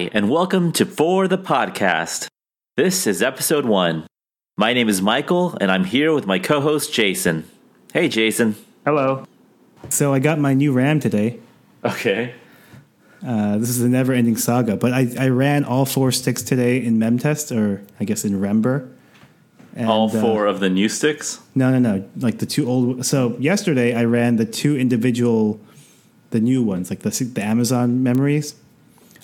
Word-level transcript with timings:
Hi, 0.00 0.08
and 0.14 0.30
welcome 0.30 0.72
to 0.72 0.86
For 0.86 1.28
the 1.28 1.36
Podcast. 1.36 2.28
This 2.74 3.06
is 3.06 3.20
episode 3.20 3.66
one. 3.66 4.06
My 4.56 4.72
name 4.72 4.88
is 4.88 5.02
Michael, 5.02 5.58
and 5.60 5.70
I'm 5.70 5.84
here 5.84 6.14
with 6.14 6.26
my 6.26 6.38
co 6.38 6.62
host, 6.62 6.90
Jason. 6.90 7.44
Hey, 7.92 8.08
Jason. 8.08 8.56
Hello. 8.86 9.26
So 9.90 10.14
I 10.14 10.18
got 10.18 10.38
my 10.38 10.54
new 10.54 10.72
RAM 10.72 11.00
today. 11.00 11.38
Okay. 11.84 12.32
Uh, 13.22 13.58
this 13.58 13.68
is 13.68 13.82
a 13.82 13.90
never-ending 13.90 14.38
saga, 14.38 14.74
but 14.78 14.94
I, 14.94 15.06
I 15.18 15.28
ran 15.28 15.66
all 15.66 15.84
four 15.84 16.12
sticks 16.12 16.40
today 16.40 16.82
in 16.82 16.96
MemTest, 16.96 17.54
or 17.54 17.82
I 18.00 18.04
guess 18.04 18.24
in 18.24 18.40
Rember. 18.40 18.88
And, 19.76 19.86
All 19.86 20.06
uh, 20.06 20.18
four 20.18 20.46
of 20.46 20.60
the 20.60 20.70
new 20.70 20.88
sticks? 20.88 21.40
no, 21.54 21.78
no, 21.78 21.78
no. 21.78 22.08
Like 22.16 22.38
the 22.38 22.46
two 22.46 22.66
old. 22.66 23.04
So 23.04 23.36
yesterday 23.38 23.94
I 23.94 24.04
ran 24.04 24.36
the 24.36 24.46
two 24.46 24.78
individual, 24.78 25.60
the 26.30 26.40
new 26.40 26.62
ones, 26.62 26.88
like 26.88 27.00
the 27.00 27.10
the 27.10 27.44
Amazon 27.44 28.02
memories. 28.02 28.54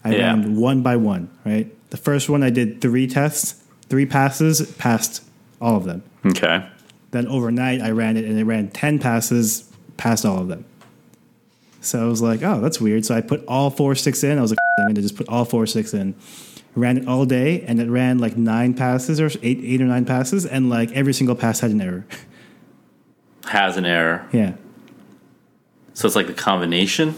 I 0.07 0.17
Yeah. 0.17 0.27
ran 0.29 0.57
one 0.57 0.83
by 0.83 0.97
one. 0.97 1.29
Right. 1.45 1.73
The 1.91 1.97
first 1.97 2.29
one 2.29 2.43
I 2.43 2.51
did 2.51 2.81
three 2.81 3.07
tests, 3.07 3.57
three 3.89 4.07
passes, 4.07 4.63
passed 4.79 5.23
all 5.61 5.77
of 5.77 5.85
them. 5.85 6.03
Okay. 6.25 6.65
Then 7.13 7.27
overnight, 7.29 7.81
I 7.81 7.91
ran 7.91 8.17
it 8.17 8.25
and 8.25 8.39
it 8.39 8.45
ran 8.45 8.69
10 8.69 8.99
passes, 8.99 9.65
passed 9.97 10.25
all 10.27 10.39
of 10.41 10.49
them. 10.49 10.65
So 11.81 12.05
I 12.05 12.09
was 12.09 12.21
like, 12.21 12.43
oh, 12.43 12.61
that's 12.61 12.81
weird. 12.81 13.05
So 13.05 13.15
I 13.15 13.21
put 13.21 13.45
all 13.47 13.71
four 13.71 13.95
sticks 13.95 14.25
in. 14.25 14.39
I 14.39 14.43
was 14.43 14.51
like, 14.51 14.59
I'm 14.81 14.87
going 14.87 14.95
to 14.97 15.03
just 15.03 15.17
put 15.17 15.29
all 15.29 15.45
four 15.45 15.67
sticks 15.67 15.95
in. 15.95 16.15
Ran 16.75 16.99
it 16.99 17.09
all 17.09 17.25
day 17.25 17.63
and 17.63 17.81
it 17.81 17.89
ran 17.89 18.19
like 18.19 18.37
nine 18.37 18.75
passes 18.75 19.21
or 19.21 19.27
eight, 19.43 19.61
eight 19.63 19.81
or 19.81 19.85
nine 19.87 20.05
passes. 20.05 20.45
And 20.45 20.69
like 20.69 20.91
every 20.93 21.15
single 21.15 21.37
pass 21.37 21.61
had 21.61 21.71
an 21.71 21.81
error. 21.81 22.05
Has 23.47 23.77
an 23.77 23.87
error. 23.87 24.27
yeah. 24.33 24.55
So 25.95 26.07
it's 26.07 26.17
like 26.17 26.27
the 26.27 26.35
combination? 26.35 27.15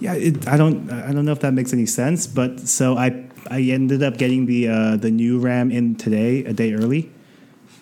Yeah, 0.00 0.14
it, 0.14 0.48
I 0.48 0.56
don't, 0.56 0.90
I 0.90 1.12
don't 1.12 1.24
know 1.24 1.32
if 1.32 1.40
that 1.40 1.52
makes 1.52 1.72
any 1.72 1.86
sense, 1.86 2.26
but 2.26 2.60
so 2.60 2.96
I, 2.96 3.24
I 3.50 3.60
ended 3.60 4.02
up 4.02 4.16
getting 4.18 4.46
the 4.46 4.68
uh, 4.68 4.96
the 4.96 5.10
new 5.10 5.38
RAM 5.38 5.70
in 5.70 5.94
today, 5.94 6.44
a 6.44 6.52
day 6.52 6.74
early, 6.74 7.10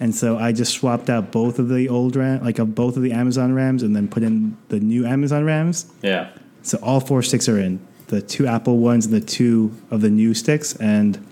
and 0.00 0.14
so 0.14 0.38
I 0.38 0.52
just 0.52 0.74
swapped 0.74 1.08
out 1.08 1.32
both 1.32 1.58
of 1.58 1.68
the 1.68 1.88
old 1.88 2.16
RAM, 2.16 2.44
like 2.44 2.60
uh, 2.60 2.64
both 2.64 2.96
of 2.96 3.02
the 3.02 3.12
Amazon 3.12 3.54
RAMs, 3.54 3.82
and 3.82 3.96
then 3.96 4.08
put 4.08 4.22
in 4.22 4.56
the 4.68 4.80
new 4.80 5.06
Amazon 5.06 5.44
RAMs. 5.44 5.90
Yeah. 6.02 6.30
So 6.62 6.78
all 6.82 7.00
four 7.00 7.22
sticks 7.22 7.48
are 7.48 7.58
in 7.58 7.80
the 8.10 8.20
two 8.20 8.46
Apple 8.46 8.78
ones 8.78 9.06
and 9.06 9.14
the 9.14 9.20
two 9.20 9.72
of 9.90 10.00
the 10.00 10.10
new 10.10 10.34
sticks, 10.34 10.76
and 10.76 11.24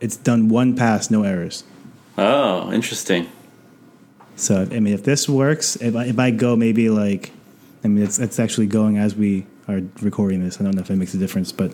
it's 0.00 0.16
done 0.16 0.48
one 0.48 0.74
pass, 0.74 1.10
no 1.10 1.22
errors. 1.22 1.64
Oh, 2.18 2.72
interesting. 2.72 3.28
So 4.36 4.62
I 4.62 4.80
mean, 4.80 4.94
if 4.94 5.04
this 5.04 5.28
works, 5.28 5.76
if 5.76 5.94
I, 5.94 6.06
if 6.06 6.18
I 6.18 6.30
go 6.30 6.56
maybe 6.56 6.88
like, 6.90 7.30
I 7.84 7.88
mean, 7.88 8.02
it's 8.02 8.18
it's 8.18 8.40
actually 8.40 8.66
going 8.66 8.96
as 8.98 9.14
we 9.14 9.46
are 9.68 9.82
recording 10.00 10.42
this. 10.42 10.60
I 10.60 10.64
don't 10.64 10.74
know 10.74 10.80
if 10.80 10.90
it 10.90 10.96
makes 10.96 11.14
a 11.14 11.18
difference, 11.18 11.52
but 11.52 11.72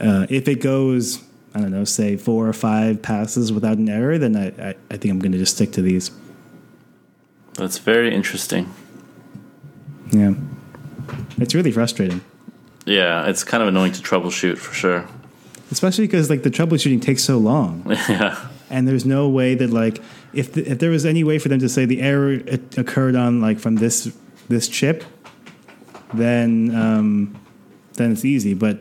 uh, 0.00 0.26
if 0.30 0.48
it 0.48 0.60
goes, 0.62 1.22
I 1.54 1.60
don't 1.60 1.70
know, 1.70 1.84
say 1.84 2.16
four 2.16 2.48
or 2.48 2.52
five 2.54 3.02
passes 3.02 3.52
without 3.52 3.76
an 3.76 3.88
error, 3.88 4.16
then 4.18 4.36
I 4.36 4.70
I, 4.70 4.74
I 4.90 4.96
think 4.96 5.12
I'm 5.12 5.18
going 5.18 5.32
to 5.32 5.38
just 5.38 5.54
stick 5.56 5.72
to 5.72 5.82
these. 5.82 6.10
That's 7.54 7.78
very 7.78 8.14
interesting. 8.14 8.72
Yeah, 10.10 10.34
it's 11.36 11.54
really 11.54 11.72
frustrating. 11.72 12.22
Yeah, 12.86 13.26
it's 13.26 13.44
kind 13.44 13.62
of 13.62 13.68
annoying 13.68 13.92
to 13.92 14.02
troubleshoot 14.02 14.56
for 14.56 14.72
sure. 14.72 15.06
Especially 15.70 16.06
because 16.06 16.30
like 16.30 16.42
the 16.42 16.50
troubleshooting 16.50 17.02
takes 17.02 17.22
so 17.22 17.36
long. 17.36 17.84
yeah. 18.08 18.48
and 18.70 18.88
there's 18.88 19.04
no 19.04 19.28
way 19.28 19.54
that 19.54 19.68
like 19.68 20.00
if 20.32 20.54
the, 20.54 20.66
if 20.66 20.78
there 20.78 20.90
was 20.90 21.04
any 21.04 21.22
way 21.22 21.38
for 21.38 21.50
them 21.50 21.58
to 21.58 21.68
say 21.68 21.84
the 21.84 22.00
error 22.00 22.40
occurred 22.78 23.14
on 23.14 23.42
like 23.42 23.58
from 23.58 23.76
this 23.76 24.10
this 24.48 24.68
chip, 24.68 25.04
then 26.14 26.74
um, 26.74 27.40
then 27.94 28.12
it's 28.12 28.24
easy. 28.24 28.54
But 28.54 28.80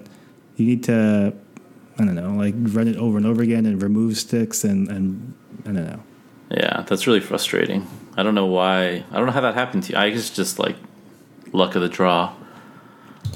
you 0.56 0.66
need 0.66 0.84
to 0.86 1.34
I 2.00 2.06
don't 2.06 2.16
know 2.16 2.32
like 2.34 2.54
run 2.58 2.88
it 2.88 2.98
over 2.98 3.18
and 3.18 3.26
over 3.26 3.42
again 3.42 3.66
and 3.66 3.82
remove 3.82 4.18
sticks 4.18 4.64
and 4.64 4.88
and 4.90 5.34
I 5.62 5.72
don't 5.72 5.86
know. 5.88 6.04
Yeah, 6.52 6.84
that's 6.88 7.08
really 7.08 7.20
frustrating. 7.20 7.86
I 8.16 8.24
don't 8.24 8.36
know 8.36 8.46
why. 8.46 9.04
I 9.12 9.18
don't 9.18 9.26
know 9.26 9.32
how 9.34 9.42
that 9.42 9.54
happened 9.56 9.84
to 9.84 9.94
you. 9.94 10.00
I 10.00 10.10
guess 10.10 10.30
just 10.30 10.60
like 10.60 10.76
luck 11.52 11.76
of 11.76 11.82
the 11.82 11.90
draw. 11.90 12.34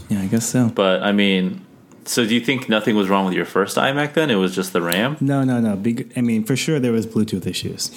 Yeah, 0.09 0.21
I 0.21 0.27
guess 0.27 0.47
so. 0.47 0.69
But 0.69 1.03
I 1.03 1.11
mean, 1.11 1.65
so 2.05 2.25
do 2.25 2.33
you 2.33 2.39
think 2.41 2.69
nothing 2.69 2.95
was 2.95 3.09
wrong 3.09 3.25
with 3.25 3.33
your 3.33 3.45
first 3.45 3.77
iMac 3.77 4.13
then? 4.13 4.29
It 4.29 4.35
was 4.35 4.55
just 4.55 4.73
the 4.73 4.81
RAM? 4.81 5.17
No, 5.19 5.43
no, 5.43 5.59
no. 5.59 5.75
Big, 5.75 6.11
I 6.15 6.21
mean, 6.21 6.43
for 6.43 6.55
sure 6.55 6.79
there 6.79 6.91
was 6.91 7.05
Bluetooth 7.05 7.45
issues 7.45 7.91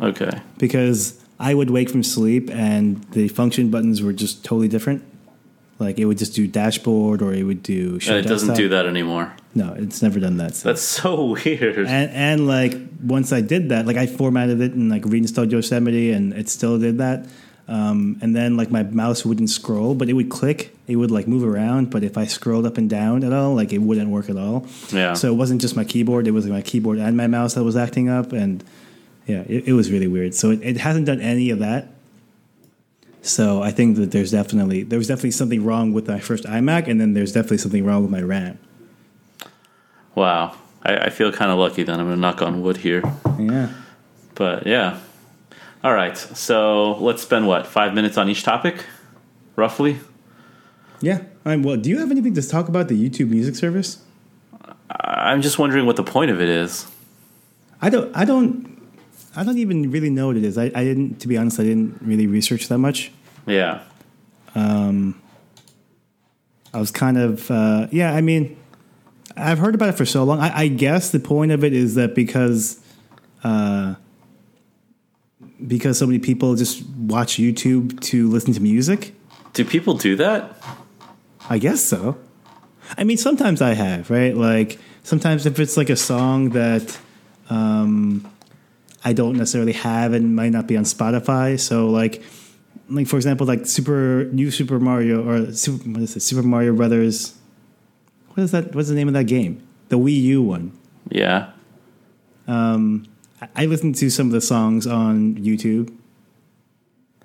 Okay. 0.00 0.40
because 0.58 1.22
I 1.40 1.54
would 1.54 1.70
wake 1.70 1.88
from 1.90 2.02
sleep 2.02 2.50
and 2.50 3.02
the 3.12 3.28
function 3.28 3.70
buttons 3.70 4.02
were 4.02 4.12
just 4.12 4.44
totally 4.44 4.68
different. 4.68 5.04
Like 5.78 5.98
it 5.98 6.06
would 6.06 6.18
just 6.18 6.34
do 6.34 6.46
dashboard 6.48 7.22
or 7.22 7.32
it 7.32 7.44
would 7.44 7.62
do. 7.62 8.00
show 8.00 8.16
And 8.16 8.26
it 8.26 8.28
doesn't 8.28 8.54
do 8.54 8.68
that 8.70 8.86
anymore. 8.86 9.32
No, 9.54 9.74
it's 9.74 10.02
never 10.02 10.18
done 10.18 10.38
that. 10.38 10.56
So. 10.56 10.68
That's 10.68 10.82
so 10.82 11.24
weird. 11.44 11.78
and 11.78 12.10
and 12.10 12.46
like 12.48 12.74
once 13.02 13.32
I 13.32 13.40
did 13.40 13.68
that, 13.68 13.86
like 13.86 13.96
I 13.96 14.06
formatted 14.06 14.60
it 14.60 14.72
and 14.72 14.90
like 14.90 15.04
reinstalled 15.04 15.52
Yosemite, 15.52 16.10
and 16.10 16.32
it 16.32 16.48
still 16.48 16.78
did 16.78 16.98
that. 16.98 17.26
Um, 17.68 18.18
and 18.22 18.34
then 18.34 18.56
like 18.56 18.70
my 18.70 18.82
mouse 18.82 19.26
wouldn't 19.26 19.50
scroll, 19.50 19.94
but 19.94 20.08
it 20.08 20.14
would 20.14 20.30
click. 20.30 20.74
It 20.86 20.96
would 20.96 21.10
like 21.10 21.28
move 21.28 21.44
around, 21.44 21.90
but 21.90 22.02
if 22.02 22.16
I 22.16 22.24
scrolled 22.24 22.64
up 22.64 22.78
and 22.78 22.88
down 22.88 23.22
at 23.22 23.32
all, 23.32 23.54
like 23.54 23.72
it 23.72 23.78
wouldn't 23.78 24.08
work 24.08 24.30
at 24.30 24.38
all. 24.38 24.66
Yeah. 24.90 25.12
So 25.12 25.30
it 25.30 25.36
wasn't 25.36 25.60
just 25.60 25.76
my 25.76 25.84
keyboard; 25.84 26.26
it 26.26 26.30
was 26.30 26.46
my 26.46 26.62
keyboard 26.62 26.98
and 26.98 27.16
my 27.16 27.26
mouse 27.26 27.54
that 27.54 27.64
was 27.64 27.76
acting 27.76 28.08
up, 28.08 28.32
and 28.32 28.64
yeah, 29.26 29.44
it, 29.46 29.68
it 29.68 29.72
was 29.74 29.92
really 29.92 30.08
weird. 30.08 30.34
So 30.34 30.50
it, 30.50 30.60
it 30.62 30.76
hasn't 30.78 31.06
done 31.06 31.20
any 31.20 31.50
of 31.50 31.58
that. 31.58 31.88
So 33.22 33.62
I 33.62 33.70
think 33.70 33.96
that 33.96 34.10
there's 34.12 34.30
definitely 34.30 34.82
there 34.84 34.98
was 34.98 35.08
definitely 35.08 35.32
something 35.32 35.64
wrong 35.64 35.92
with 35.92 36.08
my 36.08 36.20
first 36.20 36.44
iMac, 36.44 36.86
and 36.86 37.00
then 37.00 37.14
there's 37.14 37.32
definitely 37.32 37.58
something 37.58 37.84
wrong 37.84 38.02
with 38.02 38.10
my 38.10 38.22
RAM. 38.22 38.58
wow. 40.14 40.56
I, 40.82 40.96
I 40.96 41.10
feel 41.10 41.32
kind 41.32 41.50
of 41.50 41.58
lucky 41.58 41.82
then. 41.82 42.00
I'm 42.00 42.08
to 42.08 42.16
knock 42.16 42.42
on 42.42 42.62
wood 42.62 42.78
here. 42.78 43.02
Yeah. 43.38 43.70
But 44.34 44.66
yeah. 44.66 45.00
All 45.82 45.92
right. 45.92 46.16
So 46.16 46.96
let's 46.98 47.22
spend 47.22 47.46
what, 47.46 47.66
five 47.66 47.94
minutes 47.94 48.16
on 48.16 48.28
each 48.28 48.42
topic? 48.42 48.84
Roughly? 49.56 49.98
Yeah. 51.00 51.22
I 51.44 51.56
mean, 51.56 51.62
well, 51.62 51.76
do 51.76 51.90
you 51.90 51.98
have 51.98 52.10
anything 52.10 52.34
to 52.34 52.48
talk 52.48 52.68
about 52.68 52.88
the 52.88 53.08
YouTube 53.10 53.30
music 53.30 53.56
service? 53.56 53.98
I'm 54.90 55.42
just 55.42 55.58
wondering 55.58 55.86
what 55.86 55.96
the 55.96 56.04
point 56.04 56.30
of 56.30 56.40
it 56.40 56.48
is. 56.48 56.86
I 57.80 57.90
don't. 57.90 58.16
I 58.16 58.24
don't. 58.24 58.77
I 59.38 59.44
don't 59.44 59.58
even 59.58 59.90
really 59.92 60.10
know 60.10 60.26
what 60.26 60.36
it 60.36 60.44
is. 60.44 60.58
I, 60.58 60.64
I 60.64 60.82
didn't. 60.82 61.20
To 61.20 61.28
be 61.28 61.38
honest, 61.38 61.60
I 61.60 61.62
didn't 61.62 61.98
really 62.02 62.26
research 62.26 62.66
that 62.68 62.78
much. 62.78 63.12
Yeah. 63.46 63.82
I 66.74 66.80
was 66.80 66.90
kind 66.90 67.16
of. 67.16 67.48
Uh, 67.50 67.86
yeah. 67.92 68.12
I 68.14 68.20
mean, 68.20 68.56
I've 69.36 69.58
heard 69.58 69.76
about 69.76 69.90
it 69.90 69.92
for 69.92 70.04
so 70.04 70.24
long. 70.24 70.40
I, 70.40 70.62
I 70.62 70.68
guess 70.68 71.10
the 71.10 71.20
point 71.20 71.52
of 71.52 71.62
it 71.62 71.72
is 71.72 71.94
that 71.94 72.14
because. 72.14 72.80
Uh, 73.44 73.94
because 75.64 75.98
so 75.98 76.06
many 76.06 76.18
people 76.18 76.56
just 76.56 76.84
watch 76.86 77.36
YouTube 77.36 78.00
to 78.00 78.28
listen 78.28 78.52
to 78.54 78.60
music. 78.60 79.14
Do 79.52 79.64
people 79.64 79.94
do 79.94 80.16
that? 80.16 80.56
I 81.48 81.58
guess 81.58 81.80
so. 81.80 82.18
I 82.96 83.04
mean, 83.04 83.16
sometimes 83.16 83.62
I 83.62 83.74
have, 83.74 84.10
right? 84.10 84.36
Like 84.36 84.78
sometimes 85.02 85.46
if 85.46 85.58
it's 85.58 85.76
like 85.76 85.90
a 85.90 85.96
song 85.96 86.50
that 86.50 86.98
um, 87.50 88.28
I 89.08 89.12
don't 89.14 89.36
necessarily 89.36 89.72
have 89.72 90.12
and 90.12 90.36
might 90.36 90.52
not 90.52 90.66
be 90.66 90.76
on 90.76 90.84
Spotify, 90.84 91.58
so 91.58 91.88
like, 92.00 92.22
like 92.90 93.06
for 93.06 93.16
example, 93.16 93.46
like 93.46 93.64
Super 93.66 94.28
New 94.32 94.50
Super 94.50 94.78
Mario 94.78 95.16
or 95.28 95.52
Super, 95.52 95.88
what 95.90 96.02
is 96.02 96.14
it? 96.16 96.20
Super 96.20 96.42
Mario 96.42 96.72
Brothers. 96.74 97.34
What 98.34 98.42
is 98.44 98.50
that? 98.52 98.74
What's 98.74 98.88
the 98.88 98.94
name 98.94 99.08
of 99.08 99.14
that 99.14 99.24
game? 99.24 99.62
The 99.88 99.98
Wii 99.98 100.20
U 100.36 100.42
one. 100.42 100.72
Yeah. 101.10 101.50
Um, 102.46 103.06
I- 103.40 103.48
I 103.62 103.66
listened 103.66 103.94
to 103.96 104.10
some 104.10 104.26
of 104.26 104.32
the 104.32 104.40
songs 104.40 104.86
on 104.86 105.36
YouTube, 105.36 105.90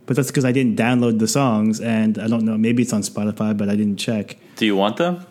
but 0.06 0.16
that's 0.16 0.30
because 0.32 0.46
I 0.46 0.52
didn't 0.52 0.78
download 0.78 1.20
the 1.20 1.28
songs, 1.28 1.80
and 1.82 2.18
I 2.18 2.28
don't 2.28 2.46
know. 2.46 2.58
Maybe 2.58 2.84
it's 2.84 2.94
on 2.94 3.02
Spotify, 3.02 3.56
but 3.58 3.68
I 3.70 3.76
didn't 3.76 3.98
check. 3.98 4.38
Do 4.56 4.66
you 4.66 4.76
want 4.76 4.98
them? 4.98 5.26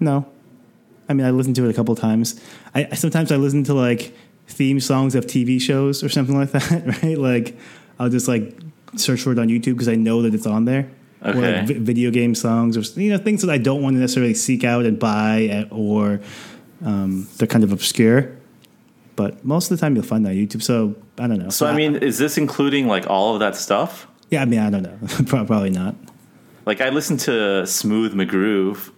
No. 0.00 0.26
I 1.08 1.12
mean, 1.14 1.26
I 1.26 1.30
listened 1.30 1.56
to 1.56 1.66
it 1.66 1.70
a 1.70 1.74
couple 1.74 1.94
times. 1.96 2.40
I- 2.74 2.94
sometimes 2.94 3.30
I 3.30 3.36
listen 3.36 3.62
to 3.64 3.74
like 3.74 4.14
theme 4.48 4.80
songs 4.80 5.14
of 5.14 5.26
TV 5.26 5.60
shows 5.60 6.02
or 6.04 6.08
something 6.08 6.36
like 6.36 6.52
that, 6.52 7.02
right? 7.02 7.18
Like 7.18 7.56
I'll 7.98 8.08
just 8.08 8.28
like 8.28 8.56
search 8.96 9.20
for 9.22 9.32
it 9.32 9.38
on 9.38 9.48
YouTube 9.48 9.74
because 9.74 9.88
I 9.88 9.94
know 9.96 10.22
that 10.22 10.34
it's 10.34 10.46
on 10.46 10.64
there. 10.64 10.90
Or 11.22 11.30
Okay. 11.30 11.58
like 11.60 11.66
vi- 11.68 11.78
video 11.78 12.10
game 12.10 12.34
songs 12.34 12.76
or 12.76 13.00
you 13.00 13.10
know 13.10 13.18
things 13.18 13.40
that 13.42 13.50
I 13.50 13.58
don't 13.58 13.82
want 13.82 13.94
to 13.96 14.00
necessarily 14.00 14.34
seek 14.34 14.64
out 14.64 14.84
and 14.84 14.98
buy 14.98 15.66
uh, 15.70 15.74
or 15.74 16.20
um, 16.84 17.26
they're 17.38 17.48
kind 17.48 17.64
of 17.64 17.72
obscure. 17.72 18.36
But 19.16 19.42
most 19.44 19.70
of 19.70 19.78
the 19.78 19.80
time 19.80 19.94
you'll 19.96 20.04
find 20.04 20.24
that 20.26 20.30
on 20.30 20.36
YouTube. 20.36 20.62
So 20.62 20.94
I 21.18 21.26
don't 21.26 21.38
know. 21.38 21.48
So, 21.48 21.66
I 21.66 21.74
mean, 21.74 21.96
is 21.96 22.18
this 22.18 22.36
including 22.36 22.86
like 22.86 23.08
all 23.08 23.32
of 23.34 23.40
that 23.40 23.56
stuff? 23.56 24.06
yeah, 24.30 24.42
I 24.42 24.44
mean, 24.44 24.60
I 24.60 24.68
don't 24.70 24.82
know. 24.82 24.98
Probably 25.44 25.70
not. 25.70 25.94
Like, 26.66 26.80
I 26.80 26.88
listen 26.90 27.16
to 27.18 27.64
Smooth 27.66 28.12
McGroove. 28.12 28.90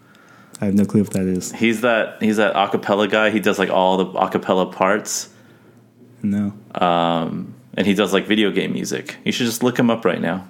I 0.61 0.65
have 0.65 0.75
no 0.75 0.85
clue 0.87 1.03
what 1.03 1.13
that 1.13 1.27
is. 1.27 1.53
He's 1.53 1.83
that 1.83 2.21
he's 2.21 2.39
that 2.39 2.55
acapella 2.55 3.09
guy. 3.09 3.31
He 3.31 3.39
does 3.39 3.59
like 3.61 3.71
all 3.71 3.97
the 3.99 4.07
acapella 4.07 4.73
parts, 4.73 5.29
No. 6.23 6.53
um, 6.75 7.55
and 7.75 7.87
he 7.87 7.95
does 7.95 8.13
like 8.13 8.27
video 8.27 8.51
game 8.51 8.73
music. 8.73 9.17
You 9.25 9.31
should 9.33 9.47
just 9.47 9.63
look 9.63 9.79
him 9.79 9.89
up 9.91 10.05
right 10.05 10.21
now. 10.21 10.49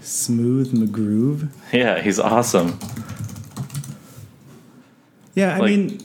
Smooth 0.00 0.72
McGroove. 0.74 1.48
Yeah, 1.72 2.02
he's 2.02 2.18
awesome. 2.20 2.78
Yeah, 5.34 5.56
I 5.56 5.58
Like- 5.58 5.70
mean, 5.70 5.98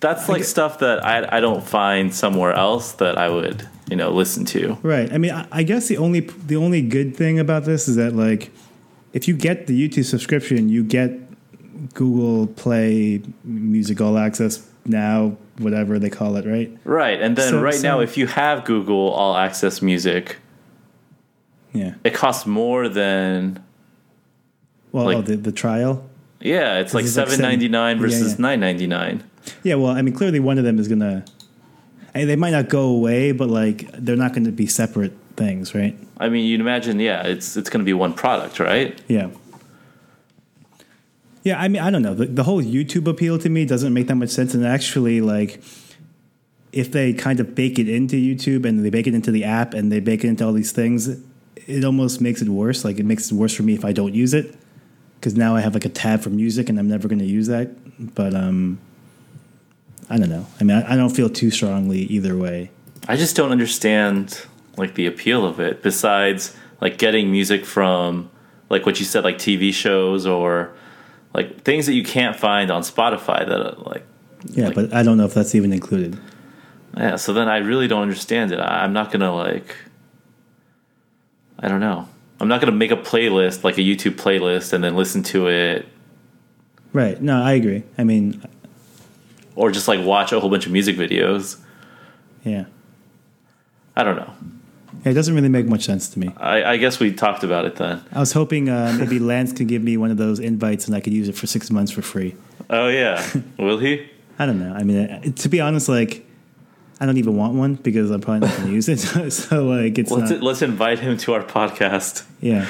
That's 0.00 0.28
like 0.28 0.44
stuff 0.44 0.78
that 0.78 1.04
I 1.04 1.26
I 1.38 1.40
don't 1.40 1.64
find 1.66 2.14
somewhere 2.14 2.52
else 2.52 2.92
that 2.92 3.18
I 3.18 3.28
would 3.28 3.66
you 3.90 3.96
know 3.96 4.12
listen 4.12 4.44
to. 4.46 4.78
right. 4.84 5.12
I 5.12 5.18
mean, 5.18 5.32
I, 5.32 5.46
I 5.50 5.62
guess 5.64 5.88
the 5.88 5.96
only 5.96 6.20
the 6.46 6.54
only 6.56 6.82
good 6.82 7.16
thing 7.16 7.40
about 7.40 7.64
this 7.64 7.88
is 7.88 7.96
that 7.96 8.14
like, 8.14 8.52
if 9.12 9.26
you 9.26 9.34
get 9.34 9.66
the 9.66 9.74
YouTube 9.74 10.04
subscription, 10.04 10.68
you 10.68 10.84
get 10.84 11.18
Google 11.94 12.46
Play 12.46 13.22
Music 13.42 14.00
All 14.00 14.18
Access 14.18 14.64
now, 14.88 15.36
whatever 15.58 15.98
they 15.98 16.10
call 16.10 16.36
it, 16.36 16.46
right? 16.46 16.70
Right, 16.84 17.20
and 17.20 17.36
then 17.36 17.50
So- 17.50 17.60
right 17.60 17.80
now, 17.82 18.00
if 18.00 18.16
you 18.16 18.26
have 18.26 18.64
Google 18.64 19.08
All 19.10 19.36
Access 19.36 19.82
Music, 19.82 20.36
Yeah. 21.72 21.94
it 22.04 22.14
costs 22.14 22.46
more 22.46 22.88
than 22.88 23.60
Well, 24.90 25.04
oh, 25.04 25.06
Like- 25.06 25.16
oh, 25.18 25.22
the 25.22 25.36
the 25.36 25.52
trial. 25.52 26.08
yeah, 26.40 26.78
it's 26.78 26.94
like 26.94 27.04
seven 27.06 27.40
ninety 27.40 27.68
nine 27.68 27.96
seven- 27.98 28.10
yeah, 28.10 28.16
versus 28.18 28.32
yeah. 28.38 28.42
nine 28.42 28.60
ninety 28.60 28.86
nine. 28.86 29.22
Yeah, 29.62 29.74
well, 29.74 29.92
I 29.92 30.00
mean, 30.02 30.14
clearly 30.14 30.40
one 30.40 30.56
of 30.58 30.64
them 30.64 30.78
is 30.78 30.88
gonna. 30.88 31.24
I 32.14 32.24
they 32.24 32.36
might 32.36 32.52
not 32.52 32.68
go 32.70 32.84
away, 32.88 33.32
but 33.32 33.50
like 33.50 33.90
they're 33.92 34.16
not 34.16 34.32
going 34.32 34.44
to 34.44 34.50
be 34.52 34.66
separate 34.66 35.12
things, 35.36 35.74
right? 35.74 35.94
I 36.18 36.30
mean, 36.30 36.46
you'd 36.46 36.60
imagine, 36.60 36.98
yeah, 37.00 37.22
it's 37.22 37.56
it's 37.56 37.68
going 37.70 37.80
to 37.80 37.84
be 37.84 37.92
one 37.92 38.14
product, 38.14 38.58
right? 38.60 38.98
Yeah. 39.08 39.28
Yeah, 41.48 41.58
I 41.58 41.68
mean, 41.68 41.80
I 41.80 41.90
don't 41.90 42.02
know. 42.02 42.12
The, 42.12 42.26
the 42.26 42.42
whole 42.42 42.62
YouTube 42.62 43.08
appeal 43.08 43.38
to 43.38 43.48
me 43.48 43.64
doesn't 43.64 43.94
make 43.94 44.06
that 44.08 44.16
much 44.16 44.28
sense. 44.28 44.52
And 44.52 44.66
actually, 44.66 45.22
like, 45.22 45.62
if 46.72 46.92
they 46.92 47.14
kind 47.14 47.40
of 47.40 47.54
bake 47.54 47.78
it 47.78 47.88
into 47.88 48.16
YouTube 48.16 48.66
and 48.66 48.84
they 48.84 48.90
bake 48.90 49.06
it 49.06 49.14
into 49.14 49.30
the 49.30 49.44
app 49.44 49.72
and 49.72 49.90
they 49.90 49.98
bake 49.98 50.24
it 50.24 50.28
into 50.28 50.44
all 50.44 50.52
these 50.52 50.72
things, 50.72 51.08
it 51.66 51.84
almost 51.86 52.20
makes 52.20 52.42
it 52.42 52.50
worse. 52.50 52.84
Like, 52.84 52.98
it 52.98 53.06
makes 53.06 53.30
it 53.30 53.34
worse 53.34 53.54
for 53.54 53.62
me 53.62 53.72
if 53.72 53.82
I 53.82 53.92
don't 53.92 54.12
use 54.12 54.34
it 54.34 54.56
because 55.18 55.38
now 55.38 55.56
I 55.56 55.62
have 55.62 55.72
like 55.72 55.86
a 55.86 55.88
tab 55.88 56.20
for 56.20 56.28
music 56.28 56.68
and 56.68 56.78
I'm 56.78 56.86
never 56.86 57.08
going 57.08 57.20
to 57.20 57.24
use 57.24 57.46
that. 57.46 57.70
But 58.14 58.34
um, 58.34 58.78
I 60.10 60.18
don't 60.18 60.28
know. 60.28 60.46
I 60.60 60.64
mean, 60.64 60.76
I, 60.76 60.92
I 60.92 60.96
don't 60.96 61.16
feel 61.16 61.30
too 61.30 61.50
strongly 61.50 62.00
either 62.00 62.36
way. 62.36 62.70
I 63.08 63.16
just 63.16 63.36
don't 63.36 63.52
understand 63.52 64.44
like 64.76 64.96
the 64.96 65.06
appeal 65.06 65.46
of 65.46 65.60
it. 65.60 65.82
Besides, 65.82 66.54
like 66.82 66.98
getting 66.98 67.32
music 67.32 67.64
from 67.64 68.28
like 68.68 68.84
what 68.84 68.98
you 68.98 69.06
said, 69.06 69.24
like 69.24 69.38
TV 69.38 69.72
shows 69.72 70.26
or 70.26 70.74
like 71.34 71.62
things 71.62 71.86
that 71.86 71.94
you 71.94 72.02
can't 72.04 72.36
find 72.36 72.70
on 72.70 72.82
Spotify 72.82 73.46
that 73.46 73.50
are, 73.60 73.74
like 73.84 74.04
Yeah, 74.46 74.66
Like- 74.66 74.74
but 74.74 74.92
I 74.94 75.02
don't 75.02 75.16
know 75.18 75.24
if 75.24 75.34
that's 75.34 75.54
even 75.54 75.72
included. 75.72 76.18
yeah. 76.96 77.16
So 77.16 77.32
then 77.32 77.48
I 77.48 77.58
really 77.58 77.88
don't 77.88 78.02
understand 78.02 78.52
it. 78.52 78.58
I, 78.60 78.84
I'm 78.84 78.92
not 78.92 79.10
gonna 79.12 79.34
like. 79.34 79.76
I 81.58 81.68
don't 81.68 81.80
know. 81.80 82.08
I'm 82.40 82.46
not 82.48 82.60
gonna 82.60 82.72
make 82.72 82.90
a 82.92 82.96
playlist 82.96 83.64
like 83.64 83.78
a 83.78 83.80
YouTube 83.82 84.14
playlist 84.14 84.72
and 84.72 84.82
then 84.82 84.94
listen 84.96 85.22
to 85.24 85.48
it 85.48 85.86
Right. 86.92 87.20
No, 87.20 87.42
I 87.42 87.52
agree. 87.52 87.82
I 87.98 88.04
mean, 88.04 88.40
or 89.54 89.70
just 89.70 89.88
like 89.88 90.04
watch 90.04 90.32
a 90.32 90.40
whole 90.40 90.48
bunch 90.48 90.64
of 90.66 90.72
music 90.72 90.96
videos. 90.96 91.58
yeah. 92.44 92.64
I 93.96 94.04
don't 94.04 94.16
know. 94.16 94.32
It 95.04 95.14
doesn't 95.14 95.34
really 95.34 95.48
make 95.48 95.66
much 95.66 95.84
sense 95.84 96.08
to 96.10 96.18
me. 96.18 96.32
I, 96.36 96.72
I 96.72 96.76
guess 96.76 96.98
we 96.98 97.12
talked 97.12 97.44
about 97.44 97.64
it 97.64 97.76
then. 97.76 98.02
I 98.12 98.20
was 98.20 98.32
hoping 98.32 98.68
uh, 98.68 98.96
maybe 98.98 99.18
Lance 99.32 99.52
could 99.52 99.68
give 99.68 99.82
me 99.82 99.96
one 99.96 100.10
of 100.10 100.16
those 100.16 100.38
invites 100.40 100.86
and 100.86 100.96
I 100.96 101.00
could 101.00 101.12
use 101.12 101.28
it 101.28 101.36
for 101.36 101.46
six 101.46 101.70
months 101.70 101.92
for 101.92 102.02
free. 102.02 102.34
Oh 102.70 102.88
yeah, 102.88 103.24
will 103.58 103.78
he? 103.78 104.08
I 104.38 104.46
don't 104.46 104.58
know. 104.58 104.72
I 104.72 104.82
mean, 104.84 104.98
uh, 104.98 105.20
to 105.22 105.48
be 105.48 105.60
honest, 105.60 105.88
like, 105.88 106.24
I 107.00 107.06
don't 107.06 107.16
even 107.18 107.36
want 107.36 107.54
one 107.54 107.74
because 107.74 108.10
I'm 108.10 108.20
probably 108.20 108.46
not 108.48 108.56
going 108.56 108.68
to 108.68 108.74
use 108.74 108.88
it. 108.88 108.98
so, 109.32 109.64
like, 109.66 109.98
it's 109.98 110.10
Let's 110.10 110.30
not. 110.30 110.42
let's 110.42 110.62
invite 110.62 110.98
him 111.00 111.16
to 111.18 111.34
our 111.34 111.42
podcast. 111.42 112.24
Yeah. 112.40 112.66